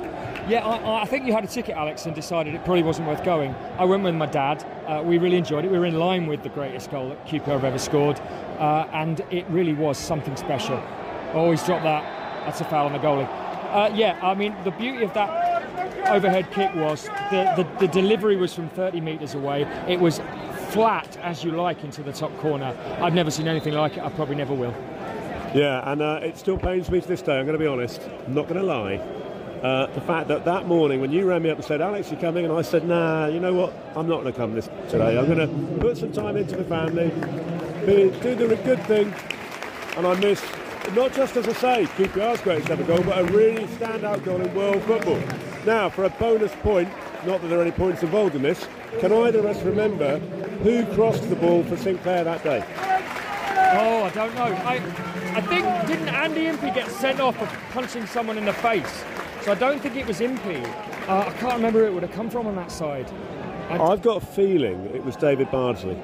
Yeah, 0.49 0.65
I, 0.65 1.03
I 1.03 1.05
think 1.07 1.27
you 1.27 1.33
had 1.33 1.43
a 1.43 1.49
ticket, 1.49 1.75
Alex, 1.75 2.07
and 2.07 2.15
decided 2.15 2.55
it 2.55 2.65
probably 2.65 2.83
wasn't 2.83 3.09
worth 3.09 3.25
going. 3.25 3.55
I 3.79 3.85
went 3.85 4.05
with 4.05 4.15
my 4.15 4.27
dad. 4.27 4.63
Uh, 4.87 5.03
we 5.03 5.19
really 5.19 5.39
enjoyed 5.39 5.65
it. 5.65 5.71
We 5.71 5.79
were 5.79 5.87
in 5.87 5.99
line 5.99 6.27
with 6.27 6.43
the 6.43 6.51
greatest 6.51 6.91
goal 6.91 7.09
that 7.09 7.27
QPR 7.27 7.47
have 7.47 7.65
ever 7.65 7.79
scored, 7.79 8.21
uh, 8.59 8.87
and 8.93 9.21
it 9.31 9.47
really 9.49 9.73
was 9.73 9.97
something 9.97 10.37
special. 10.37 10.81
Always 11.33 11.65
drop 11.65 11.83
that. 11.83 12.03
That's 12.45 12.61
a 12.61 12.65
foul 12.65 12.87
on 12.87 12.93
the 12.93 12.99
goalie. 12.99 13.27
Uh, 13.73 13.91
yeah, 13.95 14.21
I 14.23 14.35
mean, 14.35 14.55
the 14.63 14.71
beauty 14.73 15.03
of 15.03 15.15
that 15.15 15.65
overhead 16.09 16.51
kick 16.53 16.75
was 16.75 17.05
the, 17.31 17.53
the, 17.57 17.87
the 17.87 17.89
delivery 17.89 18.37
was 18.37 18.55
from 18.55 18.69
30 18.69 19.01
metres 19.01 19.35
away. 19.35 19.63
It 19.89 19.99
was 19.99 20.21
flat, 20.75 21.17
as 21.19 21.45
you 21.45 21.53
like, 21.53 21.85
into 21.85 22.03
the 22.03 22.13
top 22.13 22.37
corner. 22.39 22.77
I've 23.01 23.15
never 23.15 23.31
seen 23.31 23.47
anything 23.47 23.75
like 23.75 23.97
it. 23.97 24.03
I 24.03 24.09
probably 24.11 24.35
never 24.35 24.55
will. 24.55 24.75
Yeah, 25.55 25.89
and 25.89 26.03
uh, 26.03 26.19
it 26.21 26.37
still 26.37 26.59
pains 26.59 26.91
me 26.91 27.01
to 27.01 27.07
this 27.07 27.23
day, 27.23 27.39
I'm 27.39 27.47
going 27.47 27.57
to 27.57 27.63
be 27.63 27.69
honest, 27.69 28.03
I'm 28.27 28.35
not 28.35 28.49
going 28.49 28.61
to 28.61 28.67
lie. 28.67 28.97
Uh, 29.63 29.87
the 29.95 30.01
fact 30.01 30.27
that 30.27 30.45
that 30.45 30.67
morning 30.67 31.01
when 31.01 31.13
you 31.13 31.27
rang 31.27 31.43
me 31.43 31.51
up 31.51 31.59
and 31.59 31.65
said, 31.65 31.81
Alex, 31.81 32.11
you 32.11 32.17
coming? 32.17 32.45
And 32.45 32.53
I 32.53 32.61
said, 32.61 32.87
nah, 32.89 33.29
you 33.29 33.39
know 33.39 33.55
what? 33.55 33.73
I'm 33.97 34.09
not 34.09 34.23
going 34.23 34.33
to 34.33 34.39
come 34.39 34.53
this 34.53 34.69
today. 34.91 35.17
I'm 35.17 35.27
going 35.27 35.39
to 35.39 35.81
put 35.81 35.97
some 35.97 36.13
time 36.13 36.37
into 36.37 36.57
the 36.57 36.65
family, 36.65 37.09
be, 37.87 38.11
do 38.21 38.35
the 38.35 38.57
good 38.65 38.83
thing. 38.87 39.15
And 39.97 40.09
I 40.09 40.19
missed, 40.19 40.45
not 40.95 41.13
just 41.13 41.37
as 41.37 41.47
I 41.47 41.53
say, 41.53 41.89
keep 41.97 42.17
your 42.17 42.29
eyes 42.29 42.39
QPR's 42.39 42.43
greatest 42.43 42.71
ever 42.71 42.83
goal, 42.83 43.03
but 43.05 43.17
a 43.17 43.25
really 43.33 43.65
standout 43.67 44.25
goal 44.25 44.41
in 44.41 44.53
world 44.57 44.83
football. 44.83 45.23
Now, 45.65 45.89
for 45.89 46.03
a 46.03 46.11
bonus 46.11 46.53
point, 46.57 46.89
not 47.25 47.41
that 47.41 47.47
there 47.47 47.61
are 47.61 47.63
any 47.63 47.71
points 47.71 48.03
involved 48.03 48.35
in 48.35 48.43
this, 48.43 48.67
can 48.99 49.13
either 49.13 49.39
of 49.39 49.47
us 49.47 49.63
remember 49.63 50.21
who 50.65 50.83
crossed 50.95 51.29
the 51.29 51.37
ball 51.37 51.63
for 51.65 51.77
Sinclair 51.77 52.25
that 52.25 52.43
day? 52.43 52.65
Oh, 53.77 54.03
I 54.03 54.11
don't 54.15 54.35
know. 54.35 54.45
I, 54.45 54.77
I 55.37 55.41
think 55.43 55.67
didn't 55.87 56.09
Andy 56.09 56.47
Impey 56.47 56.71
get 56.71 56.91
sent 56.91 57.21
off 57.21 57.37
for 57.37 57.45
punching 57.71 58.07
someone 58.07 58.39
in 58.39 58.47
the 58.47 58.53
face? 58.55 59.05
So 59.43 59.53
I 59.53 59.57
don't 59.57 59.79
think 59.83 59.97
it 59.97 60.07
was 60.07 60.23
Impey. 60.23 60.65
Uh, 61.07 61.19
I 61.27 61.33
can't 61.39 61.57
remember 61.57 61.81
who 61.81 61.85
it 61.85 61.93
would 61.93 62.03
have 62.03 62.13
come 62.13 62.31
from 62.31 62.47
on 62.47 62.57
that 62.57 62.73
side. 62.73 63.11
I, 63.69 63.79
I've 63.79 64.01
got 64.01 64.23
a 64.23 64.27
feeling 64.27 64.87
it 64.95 65.05
was 65.05 65.17
David 65.17 65.51
Bardsley. 65.51 66.01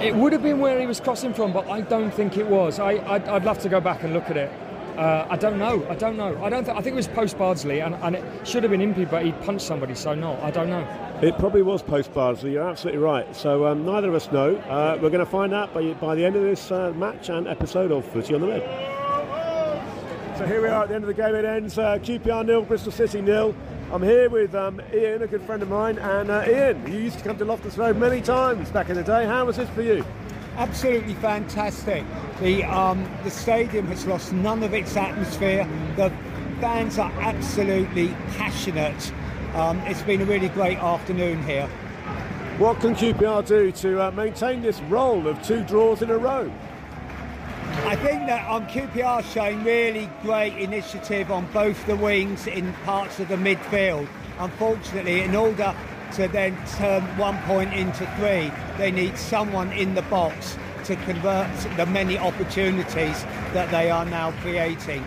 it 0.00 0.14
would 0.14 0.32
have 0.32 0.44
been 0.44 0.60
where 0.60 0.78
he 0.78 0.86
was 0.86 1.00
crossing 1.00 1.34
from, 1.34 1.52
but 1.52 1.68
I 1.68 1.80
don't 1.80 2.12
think 2.14 2.36
it 2.36 2.46
was. 2.46 2.78
I, 2.78 2.92
I'd, 3.12 3.26
I'd 3.26 3.44
love 3.44 3.58
to 3.60 3.68
go 3.68 3.80
back 3.80 4.04
and 4.04 4.12
look 4.12 4.30
at 4.30 4.36
it. 4.36 4.52
Uh, 5.00 5.26
I 5.30 5.36
don't 5.38 5.58
know. 5.58 5.86
I 5.88 5.94
don't 5.94 6.18
know. 6.18 6.44
I 6.44 6.50
don't. 6.50 6.62
Th- 6.62 6.76
I 6.76 6.82
think 6.82 6.92
it 6.92 6.96
was 6.96 7.08
post 7.08 7.38
Bardsley, 7.38 7.80
and, 7.80 7.94
and 8.02 8.16
it 8.16 8.46
should 8.46 8.62
have 8.62 8.70
been 8.70 8.82
Impey, 8.82 9.06
but 9.06 9.24
he 9.24 9.32
punched 9.32 9.64
somebody. 9.64 9.94
So 9.94 10.14
no, 10.14 10.38
I 10.42 10.50
don't 10.50 10.68
know. 10.68 10.86
It 11.22 11.38
probably 11.38 11.62
was 11.62 11.80
post 11.80 12.12
Bardsley. 12.12 12.52
You're 12.52 12.68
absolutely 12.68 13.00
right. 13.00 13.34
So 13.34 13.66
um, 13.66 13.86
neither 13.86 14.10
of 14.10 14.14
us 14.14 14.30
know. 14.30 14.56
Uh, 14.56 14.98
we're 15.00 15.08
going 15.08 15.24
to 15.24 15.30
find 15.30 15.54
out 15.54 15.72
by, 15.72 15.94
by 15.94 16.14
the 16.14 16.22
end 16.22 16.36
of 16.36 16.42
this 16.42 16.70
uh, 16.70 16.92
match 16.96 17.30
and 17.30 17.48
episode 17.48 17.92
of 17.92 18.04
Footy 18.04 18.34
on 18.34 18.42
the 18.42 18.48
Red. 18.48 20.36
So 20.36 20.44
here 20.44 20.60
we 20.60 20.68
are 20.68 20.82
at 20.82 20.90
the 20.90 20.96
end 20.96 21.04
of 21.04 21.08
the 21.08 21.14
game. 21.14 21.34
It 21.34 21.46
ends 21.46 21.78
uh, 21.78 21.96
QPR 21.96 22.44
nil, 22.44 22.60
Bristol 22.60 22.92
City 22.92 23.22
nil. 23.22 23.54
I'm 23.90 24.02
here 24.02 24.28
with 24.28 24.54
um, 24.54 24.82
Ian, 24.92 25.22
a 25.22 25.26
good 25.26 25.40
friend 25.42 25.62
of 25.62 25.70
mine, 25.70 25.98
and 25.98 26.30
uh, 26.30 26.44
Ian. 26.46 26.92
You 26.92 26.98
used 26.98 27.16
to 27.16 27.24
come 27.24 27.38
to 27.38 27.44
Loftus 27.46 27.78
Road 27.78 27.96
many 27.96 28.20
times 28.20 28.68
back 28.70 28.90
in 28.90 28.96
the 28.96 29.02
day. 29.02 29.24
How 29.24 29.46
was 29.46 29.56
this 29.56 29.70
for 29.70 29.80
you? 29.80 30.04
Absolutely 30.60 31.14
fantastic. 31.14 32.04
The 32.40 32.64
um, 32.64 33.08
the 33.24 33.30
stadium 33.30 33.86
has 33.86 34.06
lost 34.06 34.32
none 34.32 34.62
of 34.62 34.74
its 34.74 34.94
atmosphere. 34.94 35.66
The 35.96 36.12
fans 36.60 36.98
are 36.98 37.10
absolutely 37.12 38.08
passionate. 38.36 39.12
Um, 39.54 39.78
it's 39.80 40.02
been 40.02 40.20
a 40.20 40.26
really 40.26 40.50
great 40.50 40.78
afternoon 40.78 41.42
here. 41.44 41.66
What 42.58 42.78
can 42.80 42.94
QPR 42.94 43.46
do 43.46 43.72
to 43.72 44.02
uh, 44.02 44.10
maintain 44.10 44.60
this 44.60 44.80
roll 44.82 45.26
of 45.26 45.42
two 45.42 45.64
draws 45.64 46.02
in 46.02 46.10
a 46.10 46.18
row? 46.18 46.52
I 47.86 47.96
think 47.96 48.26
that 48.26 48.46
um, 48.50 48.66
QPR 48.66 49.24
showing 49.32 49.64
really 49.64 50.10
great 50.20 50.58
initiative 50.58 51.32
on 51.32 51.46
both 51.52 51.86
the 51.86 51.96
wings 51.96 52.46
in 52.46 52.74
parts 52.84 53.18
of 53.18 53.28
the 53.28 53.36
midfield. 53.36 54.06
Unfortunately, 54.38 55.22
in 55.22 55.34
order 55.34 55.74
to 56.12 56.28
then 56.28 56.56
turn 56.76 57.02
one 57.16 57.38
point 57.42 57.72
into 57.72 58.06
three, 58.16 58.52
they 58.78 58.90
need 58.90 59.16
someone 59.16 59.72
in 59.72 59.94
the 59.94 60.02
box 60.02 60.56
to 60.84 60.96
convert 60.96 61.48
the 61.76 61.86
many 61.86 62.18
opportunities 62.18 63.22
that 63.52 63.70
they 63.70 63.90
are 63.90 64.04
now 64.04 64.32
creating. 64.42 65.04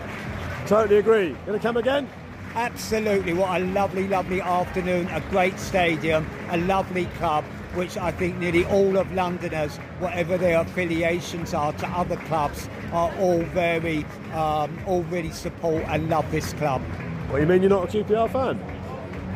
Totally 0.66 0.98
agree. 0.98 1.36
Going 1.46 1.58
to 1.58 1.62
come 1.62 1.76
again? 1.76 2.08
Absolutely, 2.54 3.32
what 3.32 3.60
a 3.60 3.64
lovely, 3.64 4.06
lovely 4.06 4.40
afternoon, 4.40 5.08
a 5.08 5.20
great 5.30 5.58
stadium, 5.58 6.24
a 6.50 6.56
lovely 6.56 7.06
club, 7.18 7.44
which 7.74 7.96
I 7.96 8.12
think 8.12 8.38
nearly 8.38 8.64
all 8.66 8.96
of 8.96 9.12
Londoners, 9.12 9.76
whatever 9.98 10.38
their 10.38 10.60
affiliations 10.60 11.52
are 11.52 11.72
to 11.72 11.88
other 11.88 12.16
clubs, 12.16 12.68
are 12.92 13.12
all 13.18 13.42
very, 13.42 14.04
um, 14.32 14.78
all 14.86 15.02
really 15.10 15.32
support 15.32 15.82
and 15.88 16.08
love 16.08 16.30
this 16.30 16.52
club. 16.52 16.80
What 17.28 17.36
do 17.36 17.42
you 17.42 17.48
mean 17.48 17.62
you're 17.62 17.70
not 17.70 17.92
a 17.92 18.04
QPR 18.04 18.30
fan? 18.30 18.73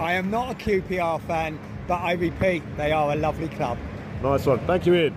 I 0.00 0.12
am 0.14 0.30
not 0.30 0.52
a 0.52 0.54
QPR 0.54 1.20
fan, 1.22 1.58
but 1.88 1.96
I 1.96 2.12
repeat, 2.12 2.62
they 2.76 2.92
are 2.92 3.12
a 3.12 3.16
lovely 3.16 3.48
club. 3.48 3.78
Nice 4.22 4.46
one. 4.46 4.58
Thank 4.60 4.86
you, 4.86 4.94
Ian. 4.94 5.16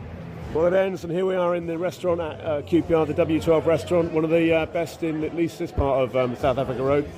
Well, 0.54 0.66
it 0.66 0.74
ends, 0.74 1.04
and 1.04 1.14
here 1.14 1.26
we 1.26 1.36
are 1.36 1.56
in 1.56 1.66
the 1.68 1.78
restaurant 1.78 2.20
at 2.20 2.42
uh, 2.44 2.62
QPR, 2.64 3.08
the 3.08 3.14
W12 3.14 3.66
restaurant, 3.66 4.12
one 4.12 4.24
of 4.24 4.30
the 4.32 4.54
uh, 4.54 4.66
best 4.68 5.04
in 5.04 5.24
at 5.24 5.36
least 5.36 5.60
this 5.60 5.72
part 5.72 6.02
of 6.04 6.16
um, 6.16 6.36
South 6.36 6.58
Africa 6.58 6.84
Road. 6.84 7.10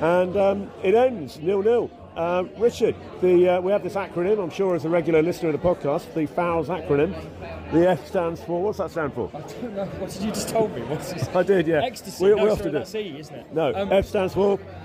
And 0.00 0.36
um, 0.36 0.70
it 0.82 0.94
ends 0.94 1.38
nil 1.38 1.62
nil. 1.62 1.90
Uh, 2.16 2.44
Richard, 2.58 2.94
the, 3.22 3.48
uh, 3.48 3.60
we 3.62 3.72
have 3.72 3.82
this 3.82 3.94
acronym, 3.94 4.42
I'm 4.42 4.50
sure 4.50 4.74
as 4.74 4.84
a 4.84 4.88
regular 4.90 5.22
listener 5.22 5.48
of 5.50 5.62
the 5.62 5.66
podcast, 5.66 6.12
the 6.12 6.26
FOWLS 6.26 6.66
acronym. 6.68 7.14
The 7.72 7.88
F 7.88 8.06
stands 8.06 8.42
for, 8.42 8.60
what's 8.62 8.76
that 8.78 8.90
stand 8.90 9.14
for? 9.14 9.30
I 9.32 9.40
don't 9.40 9.74
know. 9.74 9.86
What 9.86 10.10
did 10.10 10.22
you 10.22 10.28
just 10.30 10.48
told 10.50 10.74
me? 10.74 10.82
What's 10.82 11.12
this? 11.12 11.26
I 11.34 11.42
did, 11.42 11.66
yeah. 11.66 11.82
Ecstasy. 11.82 12.24
We, 12.24 12.30
no, 12.30 12.34
we 12.36 12.40
sorry, 12.40 12.50
often 12.52 12.66
do. 12.72 12.78
that's 12.78 12.94
E, 12.94 13.16
isn't 13.18 13.34
it? 13.34 13.54
No, 13.54 13.72
Um, 13.74 13.90
F 13.92 14.04
stands 14.06 14.34
for 14.34 14.58
final 14.58 14.76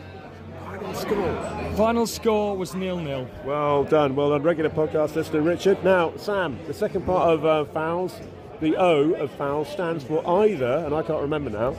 score. 0.93 1.73
Final 1.75 2.07
score 2.07 2.57
was 2.57 2.73
nil 2.73 2.97
nil. 2.97 3.27
Well 3.45 3.83
done, 3.83 4.15
well 4.15 4.29
done, 4.31 4.43
regular 4.43 4.69
podcast 4.69 5.15
listener 5.15 5.41
Richard. 5.41 5.83
Now, 5.83 6.15
Sam, 6.17 6.59
the 6.67 6.73
second 6.73 7.05
part 7.05 7.29
of 7.29 7.45
uh, 7.45 7.65
fouls, 7.65 8.19
the 8.59 8.75
O 8.75 9.13
of 9.13 9.29
foul 9.31 9.65
stands 9.65 10.03
for 10.03 10.27
either, 10.43 10.83
and 10.85 10.93
I 10.95 11.03
can't 11.03 11.21
remember 11.21 11.49
now. 11.51 11.75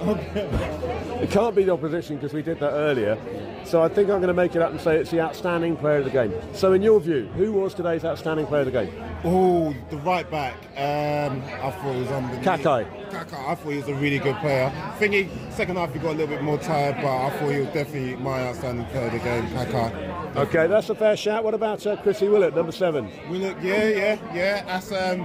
it 1.21 1.31
can't 1.31 1.55
be 1.57 1.65
the 1.65 1.73
opposition 1.73 2.17
because 2.17 2.33
we 2.33 2.43
did 2.43 2.61
that 2.61 2.71
earlier. 2.71 3.19
So 3.65 3.83
I 3.83 3.89
think 3.89 4.09
I'm 4.09 4.21
going 4.21 4.29
to 4.29 4.35
make 4.35 4.55
it 4.55 4.63
up 4.63 4.71
and 4.71 4.81
say 4.81 4.97
it's 4.97 5.11
the 5.11 5.21
outstanding 5.21 5.77
player 5.77 5.99
of 5.99 6.05
the 6.05 6.11
game. 6.11 6.33
So, 6.55 6.73
in 6.73 6.83
your 6.83 7.01
view, 7.01 7.27
who 7.35 7.53
was 7.53 7.75
today's 7.75 8.05
outstanding 8.05 8.47
player 8.47 8.61
of 8.61 8.67
the 8.67 8.73
game? 8.73 9.05
Oh, 9.25 9.75
the 9.91 9.97
right 9.99 10.31
back. 10.31 10.55
Um, 10.77 11.43
I 11.43 11.71
thought 11.73 11.95
he 11.95 12.01
was 12.01 12.09
unbelievable. 12.09 12.45
Kakay. 12.45 13.08
Kakay, 13.11 13.49
I 13.49 13.55
thought 13.55 13.71
he 13.71 13.77
was 13.77 13.89
a 13.89 13.95
really 13.95 14.19
good 14.19 14.37
player. 14.37 14.73
I 14.75 14.91
think 14.99 15.15
he, 15.15 15.29
second 15.51 15.77
half 15.77 15.93
he 15.93 15.99
got 15.99 16.11
a 16.11 16.19
little 16.19 16.27
bit 16.27 16.43
more 16.43 16.59
tired, 16.59 16.97
but 16.97 17.27
I 17.27 17.31
thought 17.31 17.49
he 17.51 17.61
was 17.61 17.69
definitely 17.69 18.17
my 18.17 18.47
outstanding 18.47 18.87
player 18.87 19.07
of 19.07 19.13
the 19.13 19.19
game, 19.19 19.47
Kakay. 19.49 20.37
Okay, 20.37 20.67
that's 20.67 20.89
a 20.91 20.95
fair 20.95 21.17
shout. 21.17 21.43
What 21.45 21.55
about 21.55 21.87
uh, 21.87 21.97
Chrissy 21.97 22.29
Willett, 22.29 22.55
number 22.55 22.73
seven? 22.73 23.11
Willock, 23.29 23.57
yeah, 23.63 23.85
yeah, 23.89 24.35
yeah. 24.35 24.65
That's 24.65 24.93
um, 24.93 25.21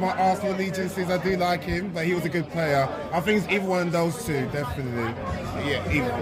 my 0.00 0.14
Arsenal 0.18 0.54
allegiances. 0.54 1.08
I 1.08 1.22
do 1.22 1.36
like 1.36 1.62
him, 1.62 1.90
but 1.92 2.04
he 2.04 2.14
was 2.14 2.24
a 2.24 2.28
good 2.28 2.48
player. 2.50 2.88
I 3.12 3.20
think 3.20 3.42
it's 3.42 3.52
either 3.52 3.66
one 3.66 3.86
of 3.86 3.92
those 3.92 4.24
two, 4.24 4.46
definitely. 4.52 5.14
Yeah, 5.68 5.90
either. 5.90 6.12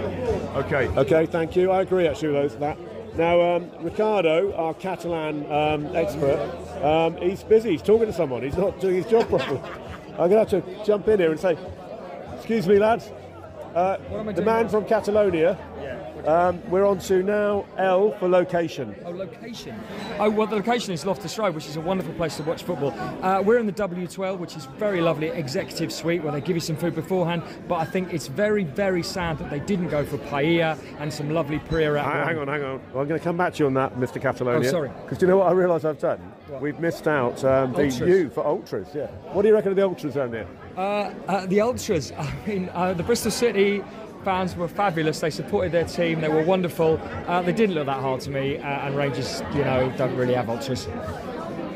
Okay. 0.59 0.87
Okay, 0.87 1.25
thank 1.25 1.55
you. 1.55 1.71
I 1.71 1.81
agree 1.81 2.07
actually 2.07 2.41
with 2.41 2.59
that. 2.59 2.77
Now, 3.17 3.41
um, 3.55 3.71
Ricardo, 3.81 4.53
our 4.53 4.75
Catalan 4.75 5.51
um, 5.51 5.95
expert, 5.95 6.39
um, 6.83 7.17
he's 7.17 7.43
busy. 7.43 7.71
He's 7.71 7.81
talking 7.81 8.05
to 8.05 8.13
someone. 8.13 8.43
He's 8.43 8.57
not 8.57 8.79
doing 8.79 8.95
his 8.95 9.07
job 9.07 9.27
properly. 9.27 9.59
I'm 10.19 10.29
going 10.29 10.45
to 10.45 10.57
have 10.57 10.65
to 10.65 10.85
jump 10.85 11.07
in 11.07 11.19
here 11.19 11.31
and 11.31 11.39
say, 11.39 11.55
excuse 12.35 12.67
me, 12.67 12.79
lads. 12.79 13.11
Uh, 13.75 13.97
the 14.33 14.41
man 14.41 14.67
from 14.67 14.85
Catalonia. 14.85 15.57
Um, 16.25 16.61
we're 16.69 16.85
on 16.85 16.99
to 16.99 17.23
now 17.23 17.65
L 17.77 18.11
for 18.19 18.29
location. 18.29 18.95
Oh, 19.05 19.11
location. 19.11 19.77
Oh, 20.19 20.29
well, 20.29 20.47
the 20.47 20.55
location 20.55 20.93
is 20.93 21.05
Loftus 21.05 21.37
Road, 21.37 21.55
which 21.55 21.67
is 21.67 21.75
a 21.75 21.81
wonderful 21.81 22.13
place 22.13 22.37
to 22.37 22.43
watch 22.43 22.63
football. 22.63 22.91
Uh, 23.23 23.41
we're 23.41 23.57
in 23.57 23.65
the 23.65 23.73
W12, 23.73 24.37
which 24.37 24.55
is 24.55 24.65
very 24.65 25.01
lovely 25.01 25.27
executive 25.27 25.91
suite 25.91 26.23
where 26.23 26.31
they 26.31 26.41
give 26.41 26.55
you 26.55 26.61
some 26.61 26.77
food 26.77 26.95
beforehand. 26.95 27.43
But 27.67 27.75
I 27.75 27.85
think 27.85 28.13
it's 28.13 28.27
very, 28.27 28.63
very 28.63 29.03
sad 29.03 29.37
that 29.39 29.49
they 29.49 29.59
didn't 29.59 29.89
go 29.89 30.05
for 30.05 30.17
paella 30.17 30.77
and 30.99 31.13
some 31.13 31.29
lovely 31.29 31.59
Priorat. 31.59 32.03
Hang 32.03 32.37
hang 32.37 32.37
on, 32.37 32.47
hang 32.47 32.63
on. 32.63 32.81
Well, 32.93 33.01
I'm 33.01 33.07
going 33.07 33.19
to 33.19 33.23
come 33.23 33.37
back 33.37 33.53
to 33.53 33.59
you 33.59 33.65
on 33.67 33.73
that, 33.75 33.95
Mr. 33.95 34.21
Catalonia. 34.21 34.67
Oh, 34.67 34.71
sorry. 34.71 34.91
Because 35.03 35.17
do 35.17 35.25
you 35.25 35.31
know 35.31 35.37
what 35.37 35.47
I 35.47 35.51
realise 35.51 35.85
I've 35.85 35.99
done? 35.99 36.33
We've 36.61 36.79
missed 36.79 37.07
out 37.07 37.43
um, 37.43 37.73
the 37.73 37.87
U 37.87 38.29
for 38.29 38.45
ultras. 38.45 38.87
Yeah. 38.93 39.07
What 39.33 39.41
do 39.41 39.49
you 39.49 39.53
reckon 39.53 39.71
of 39.71 39.75
the 39.75 39.83
ultras 39.83 40.15
around 40.15 40.33
here? 40.33 40.47
Uh, 40.77 41.13
uh, 41.27 41.45
the 41.47 41.61
ultras. 41.61 42.11
I 42.17 42.33
mean, 42.45 42.69
uh, 42.73 42.93
the 42.93 43.03
Bristol 43.03 43.31
City 43.31 43.83
fans 44.27 44.57
were 44.57 44.67
fabulous. 44.67 45.21
They 45.21 45.29
supported 45.29 45.71
their 45.71 45.85
team. 45.85 46.19
They 46.19 46.27
were 46.27 46.43
wonderful. 46.43 46.99
Uh, 47.27 47.41
they 47.43 47.53
didn't 47.53 47.75
look 47.75 47.85
that 47.85 48.01
hard 48.01 48.19
to 48.21 48.29
me. 48.29 48.57
Uh, 48.57 48.85
and 48.85 48.93
Rangers, 48.93 49.41
you 49.53 49.63
know, 49.63 49.89
don't 49.97 50.17
really 50.17 50.33
have 50.33 50.49
ultras. 50.49 50.85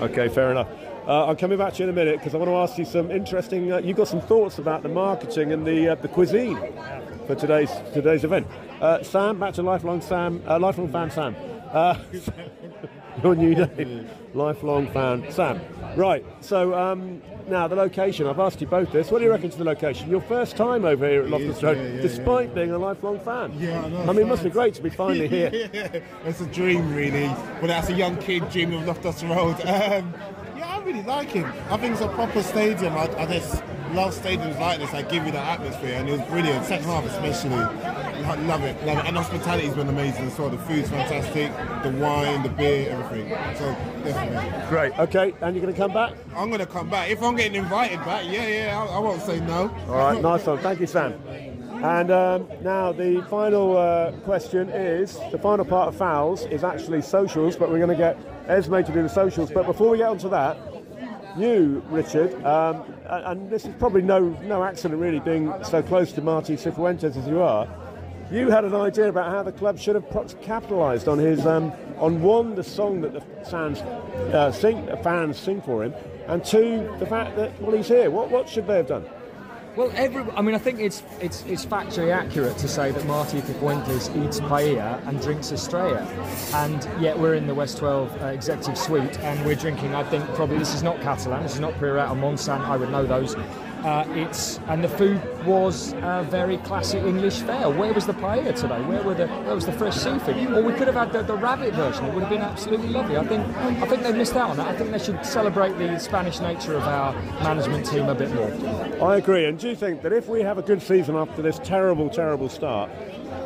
Okay, 0.01 0.27
fair 0.27 0.51
enough. 0.51 0.67
Uh, 1.07 1.27
I'm 1.27 1.37
coming 1.37 1.57
back 1.57 1.71
to 1.75 1.79
you 1.79 1.83
in 1.85 1.91
a 1.91 1.93
minute 1.93 2.17
because 2.17 2.35
I 2.35 2.39
want 2.39 2.49
to 2.49 2.55
ask 2.57 2.77
you 2.77 2.83
some 2.83 3.09
interesting. 3.09 3.71
Uh, 3.71 3.77
you've 3.77 3.95
got 3.95 4.09
some 4.09 4.19
thoughts 4.19 4.59
about 4.59 4.83
the 4.83 4.89
marketing 4.89 5.53
and 5.53 5.65
the 5.65 5.93
uh, 5.93 5.95
the 5.95 6.09
cuisine 6.09 6.59
for 7.25 7.35
today's 7.35 7.71
today's 7.93 8.25
event. 8.25 8.45
Uh, 8.81 9.01
Sam, 9.01 9.39
back 9.39 9.53
to 9.53 9.63
lifelong 9.63 10.01
Sam, 10.01 10.43
uh, 10.45 10.59
lifelong 10.59 10.91
fan 10.91 11.09
Sam. 11.09 11.37
Uh, 11.71 11.97
your 13.23 13.33
new 13.33 13.55
name, 13.55 14.09
lifelong 14.33 14.91
fan 14.91 15.31
Sam. 15.31 15.61
Right. 15.95 16.25
So 16.41 16.73
um, 16.73 17.21
now 17.51 17.67
the 17.67 17.75
location. 17.75 18.25
I've 18.25 18.39
asked 18.39 18.59
you 18.61 18.67
both 18.67 18.91
this. 18.91 19.11
What 19.11 19.19
do 19.19 19.25
you 19.25 19.31
reckon 19.31 19.51
to 19.51 19.57
the 19.57 19.63
location? 19.63 20.09
Your 20.09 20.21
first 20.21 20.57
time 20.57 20.85
over 20.85 21.07
here 21.07 21.21
at 21.21 21.29
Loftus 21.29 21.61
yeah, 21.61 21.67
Road, 21.67 21.77
yeah, 21.77 22.01
despite 22.01 22.55
being 22.55 22.71
a 22.71 22.79
lifelong 22.79 23.19
fan. 23.19 23.53
Yeah, 23.59 23.83
I 23.83 23.89
know, 23.89 24.01
I 24.03 24.07
mean, 24.07 24.21
it 24.21 24.27
must 24.27 24.43
be 24.43 24.49
great 24.49 24.73
to 24.75 24.81
be 24.81 24.89
finally 24.89 25.27
here. 25.27 25.51
yeah, 25.73 25.99
it's 26.25 26.41
a 26.41 26.47
dream, 26.47 26.95
really. 26.95 27.27
When 27.27 27.67
that's 27.67 27.89
a 27.89 27.93
young 27.93 28.17
kid 28.17 28.49
dreaming 28.49 28.79
of 28.79 28.87
Loftus 28.87 29.23
Road. 29.23 29.55
Um, 29.61 30.13
yeah, 30.57 30.67
I 30.67 30.81
really 30.83 31.03
like 31.03 31.35
it. 31.35 31.45
I 31.69 31.77
think 31.77 31.93
it's 31.93 32.01
a 32.01 32.07
proper 32.07 32.41
stadium. 32.41 32.93
I, 32.93 33.03
I 33.17 33.25
just 33.27 33.61
love 33.93 34.13
stadiums 34.15 34.59
like 34.59 34.79
this. 34.79 34.93
I 34.93 35.01
give 35.01 35.25
you 35.25 35.31
the 35.31 35.39
atmosphere, 35.39 35.95
and 35.95 36.09
it 36.09 36.13
was 36.13 36.27
brilliant. 36.29 36.65
Second 36.65 36.85
half, 36.85 37.05
especially. 37.05 37.49
Love 37.51 38.63
it, 38.63 38.85
love 38.85 38.97
it. 38.99 39.05
And 39.05 39.17
hospitality's 39.17 39.73
been 39.73 39.89
amazing 39.89 40.27
as 40.27 40.37
well. 40.37 40.49
The 40.49 40.57
food's 40.59 40.89
fantastic, 40.89 41.51
the 41.83 41.97
wine, 41.99 42.43
the 42.43 42.49
beer, 42.49 42.91
everything. 42.91 43.29
So 43.57 43.75
definitely, 44.03 44.69
Great. 44.69 44.97
Okay, 44.99 45.33
and 45.41 45.55
you're 45.55 45.63
going 45.63 45.73
to 45.73 45.79
come 45.79 45.93
back. 45.93 46.13
I'm 46.35 46.49
gonna 46.49 46.65
come 46.65 46.89
back 46.89 47.09
if 47.09 47.21
I'm 47.21 47.35
getting 47.35 47.55
invited 47.55 47.99
back. 47.99 48.25
Yeah, 48.25 48.47
yeah, 48.47 48.79
I, 48.81 48.95
I 48.95 48.99
won't 48.99 49.21
say 49.21 49.39
no. 49.41 49.69
All 49.87 49.95
right, 49.95 50.21
nice 50.21 50.45
one. 50.45 50.59
Thank 50.59 50.79
you, 50.79 50.87
Sam. 50.87 51.13
And 51.83 52.11
um, 52.11 52.47
now 52.61 52.91
the 52.91 53.25
final 53.27 53.75
uh, 53.75 54.11
question 54.23 54.69
is 54.69 55.17
the 55.31 55.39
final 55.39 55.65
part 55.65 55.87
of 55.87 55.95
fouls 55.95 56.43
is 56.45 56.63
actually 56.63 57.01
socials, 57.01 57.55
but 57.55 57.69
we're 57.69 57.79
going 57.79 57.89
to 57.89 57.95
get 57.95 58.17
Esme 58.47 58.81
to 58.81 58.91
do 58.93 59.01
the 59.01 59.09
socials. 59.09 59.49
But 59.51 59.65
before 59.65 59.89
we 59.89 59.97
get 59.97 60.09
onto 60.09 60.29
that, 60.29 60.57
you, 61.37 61.83
Richard, 61.89 62.33
um, 62.45 62.83
and 63.07 63.49
this 63.49 63.65
is 63.65 63.73
probably 63.79 64.01
no 64.01 64.29
no 64.43 64.63
accident 64.63 64.99
really, 64.99 65.19
being 65.19 65.53
so 65.63 65.81
close 65.81 66.11
to 66.13 66.21
Marti 66.21 66.55
Cifuentes 66.55 67.15
as 67.17 67.27
you 67.27 67.41
are. 67.41 67.67
You 68.31 68.49
had 68.49 68.63
an 68.63 68.75
idea 68.75 69.09
about 69.09 69.29
how 69.29 69.43
the 69.43 69.51
club 69.51 69.77
should 69.77 69.95
have 69.95 70.07
capitalised 70.41 71.07
on 71.07 71.17
his 71.17 71.45
um, 71.45 71.73
on 71.97 72.21
one 72.21 72.55
the 72.55 72.63
song 72.63 73.01
that 73.01 73.13
the 73.13 73.21
fans 73.45 73.79
uh, 73.81 74.51
sing, 74.51 74.85
the 74.85 74.97
fans 74.97 75.37
sing 75.37 75.61
for 75.61 75.83
him, 75.83 75.93
and 76.27 76.43
two 76.43 76.89
the 76.99 77.05
fact 77.05 77.35
that 77.35 77.61
well 77.61 77.75
he's 77.75 77.87
here. 77.87 78.09
What 78.09 78.29
what 78.29 78.47
should 78.47 78.67
they 78.67 78.77
have 78.77 78.87
done? 78.87 79.05
Well, 79.77 79.89
every, 79.95 80.23
I 80.33 80.41
mean, 80.41 80.53
I 80.53 80.57
think 80.57 80.81
it's 80.81 81.01
it's 81.21 81.45
it's 81.45 81.65
factually 81.65 82.11
accurate 82.11 82.57
to 82.57 82.67
say 82.67 82.91
that 82.91 83.05
Marti 83.05 83.39
Cifuentes 83.39 84.13
eats 84.21 84.41
paella 84.41 85.05
and 85.07 85.21
drinks 85.21 85.53
Estrella, 85.53 86.01
and 86.55 86.85
yet 87.01 87.17
we're 87.17 87.35
in 87.35 87.47
the 87.47 87.55
West 87.55 87.77
12 87.77 88.21
uh, 88.21 88.25
executive 88.25 88.77
suite 88.77 89.17
and 89.19 89.45
we're 89.45 89.55
drinking. 89.55 89.95
I 89.95 90.03
think 90.03 90.25
probably 90.35 90.57
this 90.57 90.75
is 90.75 90.83
not 90.83 90.99
Catalan, 90.99 91.43
this 91.43 91.53
is 91.53 91.61
not 91.61 91.73
Priorat 91.75 92.11
or 92.11 92.15
Montsant. 92.15 92.59
I 92.67 92.75
would 92.75 92.91
know 92.91 93.05
those. 93.05 93.37
Uh, 93.83 94.05
it's 94.09 94.59
and 94.67 94.83
the 94.83 94.89
food 94.89 95.19
was 95.45 95.93
uh, 95.95 96.23
very 96.29 96.57
classic 96.59 97.03
English 97.03 97.39
fare. 97.39 97.67
Where 97.67 97.91
was 97.93 98.05
the 98.05 98.13
paella 98.13 98.55
today? 98.55 98.79
Where 98.83 99.01
were 99.01 99.15
the 99.15 99.27
where 99.27 99.55
was 99.55 99.65
the 99.65 99.71
fresh 99.71 99.95
seafood? 99.95 100.37
Or 100.53 100.61
we 100.61 100.73
could 100.73 100.87
have 100.87 100.95
had 100.95 101.11
the, 101.11 101.23
the 101.23 101.35
rabbit 101.35 101.73
version. 101.73 102.05
It 102.05 102.13
would 102.13 102.23
have 102.23 102.29
been 102.29 102.43
absolutely 102.43 102.89
lovely. 102.89 103.17
I 103.17 103.25
think 103.25 103.47
I 103.57 103.87
think 103.87 104.03
they 104.03 104.13
missed 104.13 104.35
out 104.35 104.51
on 104.51 104.57
that. 104.57 104.67
I 104.67 104.77
think 104.77 104.91
they 104.91 104.99
should 104.99 105.25
celebrate 105.25 105.77
the 105.79 105.97
Spanish 105.97 106.39
nature 106.39 106.75
of 106.75 106.83
our 106.83 107.13
management 107.43 107.87
team 107.87 108.07
a 108.07 108.13
bit 108.13 108.31
more. 108.35 109.09
I 109.09 109.17
agree. 109.17 109.45
And 109.45 109.57
do 109.57 109.69
you 109.69 109.75
think 109.75 110.03
that 110.03 110.13
if 110.13 110.27
we 110.27 110.41
have 110.41 110.59
a 110.59 110.61
good 110.61 110.81
season 110.81 111.15
after 111.15 111.41
this 111.41 111.59
terrible, 111.63 112.07
terrible 112.07 112.49
start, 112.49 112.91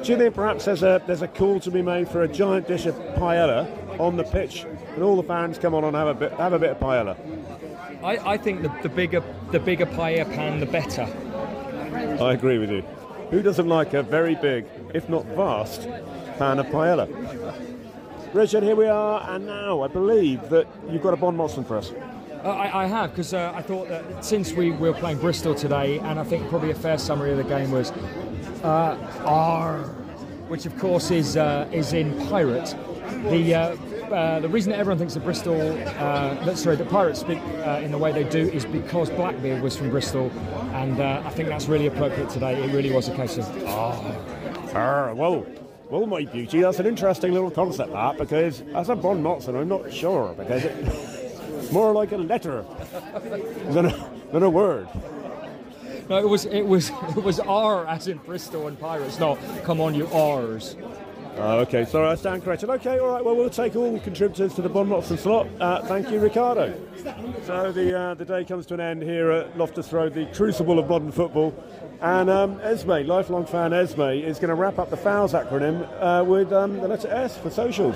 do 0.03 0.11
you 0.11 0.17
think 0.17 0.35
perhaps 0.35 0.65
there's 0.65 0.83
a 0.83 1.01
there's 1.07 1.21
a 1.21 1.29
call 1.29 1.61
to 1.61 1.71
be 1.71 1.81
made 1.81 2.09
for 2.09 2.23
a 2.23 2.27
giant 2.27 2.67
dish 2.67 2.85
of 2.85 2.95
paella 3.15 3.69
on 4.01 4.17
the 4.17 4.23
pitch, 4.25 4.65
and 4.95 5.01
all 5.01 5.15
the 5.15 5.23
fans 5.23 5.57
come 5.57 5.73
on 5.73 5.85
and 5.85 5.95
have 5.95 6.07
a 6.07 6.13
bit 6.13 6.33
have 6.33 6.51
a 6.51 6.59
bit 6.59 6.71
of 6.71 6.79
paella? 6.79 7.15
I, 8.05 8.33
I 8.33 8.37
think 8.37 8.61
the, 8.61 8.71
the 8.83 8.89
bigger 8.89 9.23
the 9.51 9.59
bigger 9.59 9.87
paella 9.87 10.31
pan, 10.35 10.59
the 10.59 10.67
better. 10.67 11.07
I 12.23 12.33
agree 12.33 12.59
with 12.59 12.69
you. 12.69 12.81
Who 13.31 13.41
doesn't 13.41 13.67
like 13.67 13.95
a 13.95 14.03
very 14.03 14.35
big, 14.35 14.67
if 14.93 15.09
not 15.09 15.25
vast, 15.25 15.87
pan 16.37 16.59
of 16.59 16.67
paella? 16.67 17.07
Richard, 18.31 18.61
here 18.61 18.75
we 18.75 18.85
are, 18.85 19.27
and 19.29 19.47
now 19.47 19.81
I 19.81 19.87
believe 19.87 20.49
that 20.49 20.67
you've 20.87 21.01
got 21.01 21.15
a 21.15 21.17
Bon 21.17 21.35
Motsman 21.35 21.65
for 21.65 21.77
us. 21.77 21.93
Uh, 22.43 22.49
I, 22.49 22.83
I 22.83 22.85
have 22.85 23.09
because 23.09 23.33
uh, 23.33 23.51
I 23.55 23.63
thought 23.63 23.89
that 23.89 24.23
since 24.23 24.53
we 24.53 24.69
were 24.69 24.93
playing 24.93 25.17
Bristol 25.17 25.55
today, 25.55 25.97
and 25.97 26.19
I 26.19 26.23
think 26.23 26.47
probably 26.47 26.69
a 26.69 26.75
fair 26.75 26.99
summary 26.99 27.31
of 27.31 27.37
the 27.37 27.43
game 27.43 27.71
was 27.71 27.89
uh, 28.63 29.23
R, 29.25 29.79
which 30.47 30.67
of 30.67 30.77
course 30.77 31.09
is 31.09 31.37
uh, 31.37 31.67
is 31.71 31.93
in 31.93 32.15
pirate. 32.27 32.75
The 33.31 33.55
uh, 34.11 34.39
the 34.39 34.49
reason 34.49 34.71
that 34.71 34.79
everyone 34.79 34.97
thinks 34.97 35.13
that 35.13 35.23
Bristol, 35.23 35.59
uh, 35.71 36.45
that, 36.45 36.57
sorry, 36.57 36.75
the 36.75 36.85
Pirates 36.85 37.19
speak 37.19 37.39
uh, 37.65 37.81
in 37.83 37.91
the 37.91 37.97
way 37.97 38.11
they 38.11 38.23
do 38.23 38.49
is 38.49 38.65
because 38.65 39.09
Blackbeard 39.11 39.61
was 39.61 39.75
from 39.75 39.89
Bristol, 39.89 40.31
and 40.73 40.99
uh, 40.99 41.21
I 41.25 41.29
think 41.31 41.49
that's 41.49 41.67
really 41.67 41.87
appropriate 41.87 42.29
today. 42.29 42.61
It 42.63 42.73
really 42.73 42.91
was 42.91 43.07
a 43.09 43.15
case 43.15 43.37
of 43.37 43.45
Ah, 43.67 45.13
whoa. 45.13 45.45
Well, 45.89 46.05
my 46.07 46.25
beauty, 46.25 46.61
that's 46.61 46.79
an 46.79 46.87
interesting 46.87 47.31
little 47.31 47.51
concept, 47.51 47.91
that, 47.91 48.17
because 48.17 48.61
as 48.73 48.89
a 48.89 48.95
Bon 48.95 49.21
Motson, 49.21 49.59
I'm 49.59 49.69
not 49.69 49.93
sure, 49.93 50.33
because 50.33 50.65
it's 50.65 51.71
more 51.71 51.93
like 51.93 52.11
a 52.11 52.17
letter 52.17 52.65
than 53.69 53.85
a, 53.85 54.09
than 54.31 54.43
a 54.43 54.49
word. 54.49 54.87
No, 56.09 56.17
it 56.19 56.27
was 56.27 56.45
it 56.45 56.63
was 56.63 56.89
it 57.17 57.23
was 57.23 57.39
R 57.39 57.87
as 57.87 58.07
in 58.07 58.17
Bristol 58.19 58.67
and 58.67 58.79
Pirates. 58.79 59.19
No, 59.19 59.37
come 59.63 59.81
on, 59.81 59.95
you 59.95 60.07
R's. 60.07 60.75
Oh, 61.37 61.59
okay, 61.59 61.83
sorry, 61.83 62.07
I 62.07 62.15
stand 62.15 62.43
corrected. 62.43 62.69
Okay, 62.69 62.97
all 62.97 63.09
right, 63.09 63.23
well, 63.23 63.35
we'll 63.35 63.49
take 63.49 63.75
all 63.75 63.99
contributors 63.99 64.53
to 64.55 64.61
the 64.61 64.69
Bon 64.69 64.87
Motson 64.87 65.17
slot. 65.17 65.47
Uh, 65.59 65.81
thank 65.83 66.09
you, 66.09 66.19
Ricardo. 66.19 66.73
So 67.43 67.71
the, 67.71 67.97
uh, 67.97 68.13
the 68.13 68.23
day 68.23 68.45
comes 68.45 68.65
to 68.67 68.73
an 68.73 68.79
end 68.79 69.03
here 69.03 69.31
at 69.31 69.57
Loftus 69.57 69.91
Road, 69.91 70.13
the 70.13 70.27
crucible 70.27 70.79
of 70.79 70.87
modern 70.87 71.11
football. 71.11 71.53
And 72.01 72.29
um, 72.29 72.59
Esme, 72.61 73.05
lifelong 73.05 73.45
fan 73.45 73.73
Esme, 73.73 74.01
is 74.01 74.37
going 74.37 74.49
to 74.49 74.55
wrap 74.55 74.79
up 74.79 74.89
the 74.89 74.97
FOWLS 74.97 75.33
acronym 75.33 75.87
uh, 76.01 76.23
with 76.23 76.53
um, 76.53 76.79
the 76.79 76.87
letter 76.87 77.09
S 77.09 77.37
for 77.37 77.49
socials. 77.49 77.95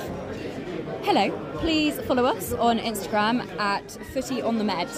Hello, 1.03 1.31
please 1.59 1.97
follow 2.01 2.25
us 2.25 2.51
on 2.53 2.77
Instagram 2.77 3.49
at 3.57 3.89
Footy 4.13 4.41
on 4.41 4.57
the 4.57 4.63
Med 4.65 4.89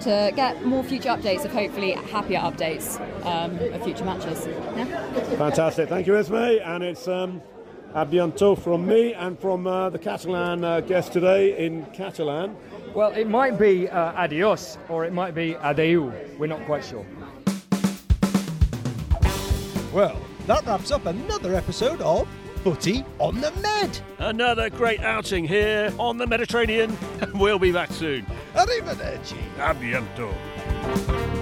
to 0.00 0.32
get 0.36 0.64
more 0.64 0.84
future 0.84 1.08
updates 1.08 1.44
of 1.44 1.52
hopefully 1.52 1.92
happier 1.92 2.38
updates 2.38 3.00
um, 3.26 3.58
of 3.74 3.82
future 3.82 4.04
matches. 4.04 4.46
Yeah? 4.76 4.84
Fantastic, 5.36 5.88
thank 5.88 6.06
you, 6.06 6.16
Esme. 6.16 6.34
And 6.34 6.84
it's 6.84 7.08
um, 7.08 7.42
a 7.94 8.04
bientôt 8.04 8.58
from 8.58 8.86
me 8.86 9.14
and 9.14 9.38
from 9.38 9.66
uh, 9.66 9.88
the 9.88 9.98
Catalan 9.98 10.64
uh, 10.64 10.80
guest 10.80 11.12
today 11.12 11.64
in 11.64 11.86
Catalan. 11.92 12.56
Well, 12.92 13.12
it 13.12 13.28
might 13.28 13.56
be 13.58 13.88
uh, 13.88 14.12
adios 14.12 14.78
or 14.88 15.04
it 15.04 15.12
might 15.12 15.34
be 15.34 15.54
adeu. 15.54 16.12
We're 16.36 16.48
not 16.48 16.64
quite 16.66 16.84
sure. 16.84 17.06
Well, 19.92 20.20
that 20.46 20.66
wraps 20.66 20.90
up 20.90 21.06
another 21.06 21.54
episode 21.54 22.00
of 22.00 22.28
Footy 22.64 23.04
on 23.20 23.40
the 23.40 23.52
Med. 23.62 24.00
Another 24.18 24.70
great 24.70 25.00
outing 25.00 25.46
here 25.46 25.92
on 25.98 26.18
the 26.18 26.26
Mediterranean. 26.26 26.96
We'll 27.34 27.58
be 27.58 27.72
back 27.72 27.90
soon. 27.90 28.26
Arrivederci. 28.54 29.38
A 29.58 29.74
bientôt. 29.74 31.33